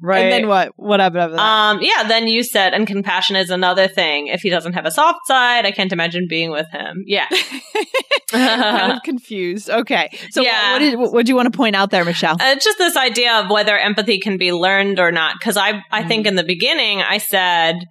Right. 0.00 0.20
And 0.30 0.32
then 0.32 0.48
what? 0.48 0.72
What 0.76 1.00
happened 1.00 1.20
after 1.22 1.36
that? 1.36 1.42
Um, 1.42 1.78
yeah, 1.82 2.04
then 2.06 2.26
you 2.28 2.42
said, 2.42 2.72
and 2.74 2.86
compassion 2.86 3.36
is 3.36 3.50
another 3.50 3.88
thing. 3.88 4.28
If 4.28 4.42
he 4.42 4.50
doesn't 4.50 4.74
have 4.74 4.86
a 4.86 4.90
soft 4.90 5.26
side, 5.26 5.66
I 5.66 5.72
can't 5.72 5.92
imagine 5.92 6.26
being 6.28 6.50
with 6.50 6.68
him. 6.70 7.04
Yeah. 7.06 7.26
kind 8.30 8.92
of 8.92 9.02
confused. 9.02 9.70
Okay. 9.70 10.16
So 10.30 10.42
Yeah. 10.42 10.72
what, 10.72 10.78
did 10.78 10.98
what 10.98 11.12
would 11.12 11.28
you 11.28 11.34
want 11.36 11.52
to 11.52 11.56
point 11.56 11.74
out 11.76 11.90
there, 11.90 12.04
Michelle? 12.04 12.34
Uh, 12.40 12.52
It's 12.54 12.64
just 12.64 12.78
this 12.78 12.96
idea 12.96 13.32
of 13.40 13.50
whether 13.50 13.76
empathy 13.76 14.18
can 14.20 14.36
be 14.36 14.52
learned 14.52 14.98
or 15.00 15.10
not. 15.12 15.36
Because 15.38 15.56
I, 15.56 15.82
I 15.90 16.04
think 16.04 16.26
in 16.26 16.34
the 16.36 16.44
beginning 16.44 17.00
I 17.02 17.18
said 17.18 17.88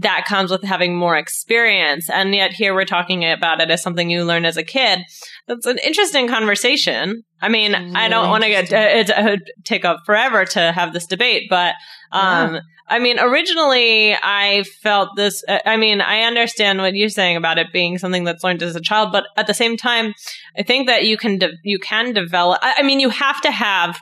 that 0.00 0.24
comes 0.26 0.50
with 0.50 0.62
having 0.62 0.96
more 0.96 1.16
experience, 1.16 2.10
and 2.10 2.34
yet 2.34 2.52
here 2.52 2.74
we're 2.74 2.84
talking 2.84 3.24
about 3.24 3.60
it 3.60 3.70
as 3.70 3.82
something 3.82 4.10
you 4.10 4.24
learn 4.24 4.44
as 4.44 4.56
a 4.56 4.62
kid. 4.62 5.00
That's 5.46 5.66
an 5.66 5.78
interesting 5.78 6.28
conversation. 6.28 7.22
I 7.40 7.48
mean, 7.48 7.74
It's 7.74 7.94
I 7.94 8.08
don't 8.08 8.30
want 8.30 8.44
to 8.44 8.48
get 8.50 8.72
uh, 8.72 8.76
it 8.78 9.24
would 9.24 9.52
take 9.64 9.84
up 9.84 10.00
forever 10.06 10.44
to 10.46 10.72
have 10.72 10.92
this 10.92 11.06
debate, 11.06 11.44
but 11.50 11.74
um, 12.12 12.60
I 12.88 12.98
mean, 12.98 13.18
originally 13.18 14.14
I 14.14 14.64
felt 14.82 15.10
this. 15.16 15.42
uh, 15.48 15.58
I 15.64 15.76
mean, 15.76 16.00
I 16.00 16.22
understand 16.22 16.78
what 16.78 16.94
you're 16.94 17.08
saying 17.08 17.36
about 17.36 17.58
it 17.58 17.72
being 17.72 17.98
something 17.98 18.24
that's 18.24 18.44
learned 18.44 18.62
as 18.62 18.76
a 18.76 18.80
child, 18.80 19.12
but 19.12 19.24
at 19.36 19.46
the 19.46 19.54
same 19.54 19.76
time, 19.76 20.14
I 20.58 20.62
think 20.62 20.86
that 20.88 21.04
you 21.04 21.16
can 21.16 21.38
de- 21.38 21.52
you 21.62 21.78
can 21.78 22.12
develop. 22.12 22.58
I, 22.62 22.76
I 22.78 22.82
mean, 22.82 23.00
you 23.00 23.10
have 23.10 23.40
to 23.42 23.50
have 23.50 23.98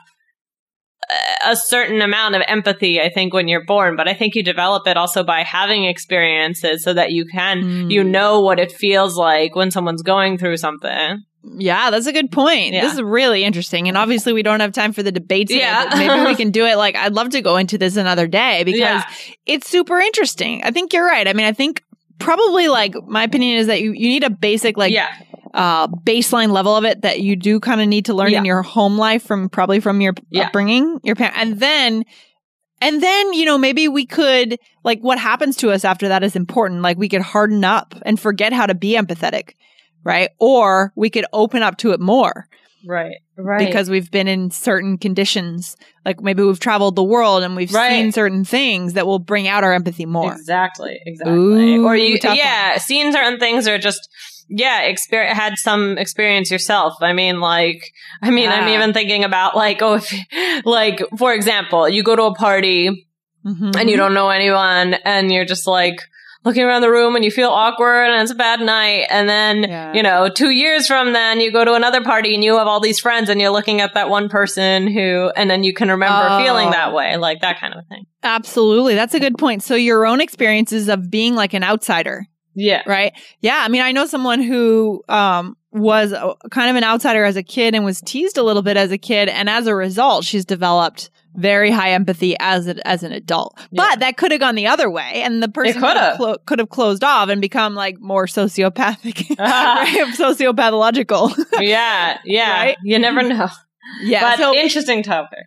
a- 1.45 1.55
certain 1.55 2.01
amount 2.01 2.35
of 2.35 2.41
empathy. 2.47 2.99
I 3.01 3.09
think 3.09 3.33
when 3.33 3.47
you're 3.47 3.63
born, 3.65 3.95
but 3.95 4.07
I 4.07 4.13
think 4.13 4.35
you 4.35 4.43
develop 4.43 4.87
it 4.87 4.97
also 4.97 5.23
by 5.23 5.41
having 5.43 5.85
experiences 5.85 6.83
so 6.83 6.93
that 6.93 7.11
you 7.11 7.25
can 7.25 7.89
you 7.89 8.03
Mm. 8.03 8.07
know 8.07 8.39
what 8.41 8.59
it 8.59 8.71
feels 8.71 9.17
like 9.17 9.55
when 9.55 9.71
someone's 9.71 10.01
going 10.01 10.37
through 10.37 10.57
something. 10.57 11.23
Yeah, 11.57 11.89
that's 11.91 12.07
a 12.07 12.13
good 12.13 12.31
point. 12.31 12.73
Yeah. 12.73 12.81
This 12.83 12.93
is 12.93 13.01
really 13.01 13.43
interesting. 13.43 13.87
And 13.89 13.97
obviously 13.97 14.31
we 14.31 14.43
don't 14.43 14.61
have 14.61 14.71
time 14.71 14.93
for 14.93 15.03
the 15.03 15.11
debates 15.11 15.51
Yeah. 15.51 15.87
but 15.89 15.97
maybe 15.97 16.25
we 16.25 16.35
can 16.41 16.51
do 16.51 16.65
it 16.65 16.77
like 16.77 16.95
I'd 16.95 17.13
love 17.13 17.29
to 17.31 17.41
go 17.41 17.57
into 17.57 17.77
this 17.77 17.97
another 17.97 18.27
day 18.27 18.63
because 18.63 18.79
Yeah. 18.79 19.03
it's 19.45 19.67
super 19.69 19.99
interesting. 19.99 20.63
I 20.63 20.71
think 20.71 20.93
you're 20.93 21.05
right. 21.05 21.27
I 21.27 21.33
mean, 21.33 21.45
I 21.45 21.51
think 21.51 21.83
probably 22.19 22.69
like 22.69 22.95
my 23.07 23.23
opinion 23.23 23.57
is 23.57 23.67
that 23.67 23.81
you, 23.81 23.91
you 23.91 24.07
need 24.09 24.23
a 24.23 24.29
basic 24.29 24.77
like 24.77 24.93
yeah, 24.93 25.09
uh 25.53 25.87
baseline 25.87 26.49
level 26.51 26.75
of 26.75 26.83
it 26.83 27.01
that 27.03 27.19
you 27.21 27.35
do 27.35 27.59
kind 27.59 27.79
of 27.81 27.87
need 27.87 28.05
to 28.05 28.13
learn 28.13 28.33
in 28.39 28.45
your 28.45 28.61
home 28.63 28.97
life 28.97 29.23
from 29.23 29.49
probably 29.49 29.79
from 29.79 30.01
your 30.01 30.13
Yeah. 30.29 30.47
upbringing, 30.47 30.99
your 31.03 31.15
parent 31.15 31.37
and 31.37 31.59
then 31.59 32.03
and 32.81 33.01
then, 33.01 33.31
you 33.33 33.45
know, 33.45 33.57
maybe 33.57 33.87
we 33.87 34.05
could 34.05 34.57
like 34.83 34.99
what 35.01 35.17
happens 35.17 35.55
to 35.57 35.71
us 35.71 35.85
after 35.85 36.09
that 36.09 36.21
is 36.23 36.35
important. 36.35 36.81
Like 36.81 36.97
we 36.97 37.07
could 37.07 37.21
harden 37.21 37.63
up 37.63 37.95
and 38.05 38.19
forget 38.19 38.51
how 38.51 38.65
to 38.65 38.75
be 38.75 38.95
empathetic, 38.95 39.51
right? 40.03 40.29
Or 40.39 40.91
we 40.95 41.09
could 41.09 41.25
open 41.31 41.63
up 41.63 41.77
to 41.77 41.91
it 41.91 42.01
more 42.01 42.47
right, 42.85 43.15
right. 43.37 43.65
because 43.65 43.89
we've 43.89 44.11
been 44.11 44.27
in 44.27 44.51
certain 44.51 44.97
conditions. 44.97 45.77
Like 46.03 46.21
maybe 46.21 46.43
we've 46.43 46.59
traveled 46.59 46.97
the 46.97 47.03
world 47.03 47.43
and 47.43 47.55
we've 47.55 47.71
Right. 47.73 47.89
seen 47.89 48.11
certain 48.11 48.43
things 48.43 48.93
that 48.93 49.07
will 49.07 49.19
bring 49.19 49.47
out 49.47 49.63
our 49.63 49.71
empathy 49.71 50.05
more. 50.05 50.33
Exactly, 50.33 50.99
exactly. 51.05 51.35
Ooh, 51.77 51.85
or 51.85 51.95
you, 51.95 52.19
yeah, 52.21 52.77
seeing 52.79 53.13
certain 53.13 53.39
things 53.39 53.65
are 53.65 53.77
just, 53.77 54.09
yeah, 54.49 54.81
experience, 54.81 55.37
had 55.37 55.53
some 55.57 55.97
experience 55.97 56.51
yourself. 56.51 56.93
I 57.01 57.13
mean, 57.13 57.39
like, 57.39 57.81
I 58.21 58.29
mean, 58.31 58.49
I'm 58.49 58.67
even 58.69 58.93
thinking 58.93 59.23
about 59.23 59.55
like, 59.55 59.81
oh, 59.81 59.95
if, 59.95 60.65
like, 60.65 61.01
for 61.17 61.33
example, 61.33 61.87
you 61.89 62.03
go 62.03 62.15
to 62.15 62.23
a 62.23 62.33
party 62.35 63.07
Mhm. 63.45 63.75
and 63.77 63.89
you 63.89 63.97
don't 63.97 64.13
know 64.13 64.29
anyone 64.29 64.93
and 65.03 65.29
you're 65.31 65.43
just 65.45 65.67
like, 65.67 65.95
looking 66.45 66.63
around 66.63 66.81
the 66.81 66.89
room 66.91 67.15
and 67.15 67.23
you 67.23 67.31
feel 67.31 67.49
awkward 67.49 68.03
and 68.09 68.21
it's 68.21 68.31
a 68.31 68.35
bad 68.35 68.59
night. 68.59 69.05
And 69.09 69.29
then, 69.29 69.63
Yeah. 69.63 69.93
you 69.93 70.03
know, 70.03 70.27
two 70.27 70.49
years 70.49 70.87
from 70.87 71.13
then 71.13 71.39
you 71.39 71.53
go 71.53 71.63
to 71.63 71.73
another 71.73 72.01
party 72.03 72.35
and 72.35 72.43
you 72.43 72.57
have 72.57 72.67
all 72.67 72.81
these 72.81 72.99
friends 72.99 73.29
and 73.29 73.39
you're 73.39 73.49
looking 73.49 73.79
at 73.79 73.93
that 73.93 74.09
one 74.09 74.27
person 74.27 74.87
who, 74.87 75.31
and 75.37 75.49
then 75.49 75.63
you 75.63 75.73
can 75.73 75.89
remember 75.89 76.27
Oh. 76.31 76.43
feeling 76.43 76.71
that 76.71 76.91
way, 76.93 77.15
like 77.15 77.39
that 77.41 77.61
kind 77.61 77.73
of 77.73 77.85
thing. 77.87 78.03
Absolutely. 78.23 78.93
That's 78.93 79.13
a 79.13 79.21
good 79.21 79.37
point. 79.37 79.63
So 79.63 79.75
your 79.75 80.05
own 80.05 80.19
experiences 80.19 80.89
of 80.89 81.09
being 81.09 81.33
like 81.33 81.53
an 81.53 81.63
outsider, 81.63 82.25
Yeah. 82.55 82.83
right? 82.85 83.13
Yeah. 83.41 83.61
I 83.63 83.67
mean, 83.69 83.81
I 83.81 83.91
know 83.91 84.05
someone 84.05 84.41
who 84.41 85.03
um, 85.09 85.57
was 85.71 86.11
a, 86.11 86.33
kind 86.51 86.69
of 86.69 86.75
an 86.75 86.83
outsider 86.83 87.23
as 87.23 87.35
a 87.35 87.43
kid 87.43 87.75
and 87.75 87.83
was 87.83 88.01
teased 88.01 88.37
a 88.37 88.43
little 88.43 88.61
bit 88.61 88.77
as 88.77 88.91
a 88.91 88.97
kid. 88.97 89.29
And 89.29 89.49
as 89.49 89.67
a 89.67 89.75
result, 89.75 90.23
she's 90.23 90.45
developed 90.45 91.09
very 91.35 91.71
high 91.71 91.91
empathy 91.91 92.35
as 92.39 92.67
a, 92.67 92.87
as 92.87 93.01
an 93.01 93.11
adult. 93.11 93.57
Yeah. 93.71 93.89
But 93.89 93.99
that 94.01 94.17
could 94.17 94.31
have 94.31 94.39
gone 94.39 94.53
the 94.55 94.67
other 94.67 94.89
way. 94.89 95.21
And 95.23 95.41
the 95.41 95.49
person 95.49 95.81
could 95.81 95.97
have, 95.97 96.17
clo- 96.17 96.37
could 96.45 96.59
have 96.59 96.69
closed 96.69 97.03
off 97.03 97.29
and 97.29 97.41
become 97.41 97.73
like 97.73 97.99
more 97.99 98.27
sociopathic, 98.27 99.35
right? 99.39 100.13
sociopathological. 100.15 101.35
Yeah. 101.59 102.19
Yeah. 102.23 102.53
Right? 102.63 102.77
You 102.83 102.99
never 102.99 103.23
know. 103.23 103.47
yeah. 104.01 104.21
but 104.21 104.37
so 104.37 104.53
interesting 104.53 105.01
topic. 105.03 105.39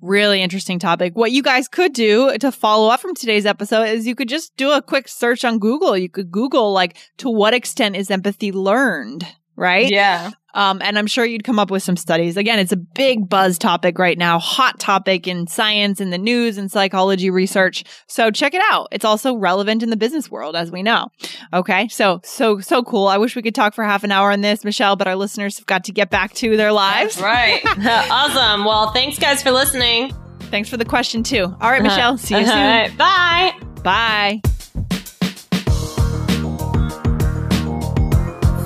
Really 0.00 0.42
interesting 0.42 0.78
topic. 0.78 1.16
What 1.16 1.32
you 1.32 1.42
guys 1.42 1.68
could 1.68 1.92
do 1.92 2.36
to 2.38 2.52
follow 2.52 2.88
up 2.88 3.00
from 3.00 3.14
today's 3.14 3.46
episode 3.46 3.84
is 3.84 4.06
you 4.06 4.14
could 4.14 4.28
just 4.28 4.56
do 4.56 4.70
a 4.70 4.82
quick 4.82 5.08
search 5.08 5.44
on 5.44 5.58
Google. 5.58 5.96
You 5.96 6.08
could 6.08 6.30
Google 6.30 6.72
like 6.72 6.96
to 7.18 7.30
what 7.30 7.54
extent 7.54 7.96
is 7.96 8.10
empathy 8.10 8.52
learned, 8.52 9.26
right? 9.58 9.90
Yeah. 9.90 10.30
Um, 10.54 10.80
and 10.82 10.98
I'm 10.98 11.06
sure 11.06 11.24
you'd 11.24 11.44
come 11.44 11.58
up 11.58 11.70
with 11.70 11.82
some 11.82 11.96
studies. 11.96 12.36
Again, 12.36 12.58
it's 12.58 12.72
a 12.72 12.76
big 12.76 13.28
buzz 13.28 13.58
topic 13.58 13.98
right 13.98 14.16
now, 14.16 14.38
hot 14.38 14.80
topic 14.80 15.28
in 15.28 15.46
science, 15.46 16.00
in 16.00 16.10
the 16.10 16.18
news, 16.18 16.56
and 16.56 16.70
psychology 16.70 17.28
research. 17.28 17.84
So 18.06 18.30
check 18.30 18.54
it 18.54 18.62
out. 18.70 18.88
It's 18.90 19.04
also 19.04 19.36
relevant 19.36 19.82
in 19.82 19.90
the 19.90 19.96
business 19.96 20.30
world, 20.30 20.56
as 20.56 20.72
we 20.72 20.82
know. 20.82 21.08
Okay, 21.52 21.86
so 21.88 22.20
so 22.24 22.60
so 22.60 22.82
cool. 22.82 23.08
I 23.08 23.18
wish 23.18 23.36
we 23.36 23.42
could 23.42 23.54
talk 23.54 23.74
for 23.74 23.84
half 23.84 24.04
an 24.04 24.10
hour 24.10 24.32
on 24.32 24.40
this, 24.40 24.64
Michelle, 24.64 24.96
but 24.96 25.06
our 25.06 25.16
listeners 25.16 25.58
have 25.58 25.66
got 25.66 25.84
to 25.84 25.92
get 25.92 26.08
back 26.10 26.32
to 26.34 26.56
their 26.56 26.72
lives. 26.72 27.20
Right. 27.20 27.60
awesome. 28.10 28.64
Well, 28.64 28.92
thanks 28.92 29.18
guys 29.18 29.42
for 29.42 29.50
listening. 29.50 30.12
Thanks 30.50 30.68
for 30.70 30.76
the 30.78 30.84
question 30.86 31.22
too. 31.22 31.44
All 31.60 31.70
right, 31.70 31.82
Michelle. 31.82 32.16
See 32.18 32.36
you 32.38 32.46
soon. 32.46 32.56
right, 32.56 32.96
Bye. 32.96 33.52
Bye. 33.82 34.40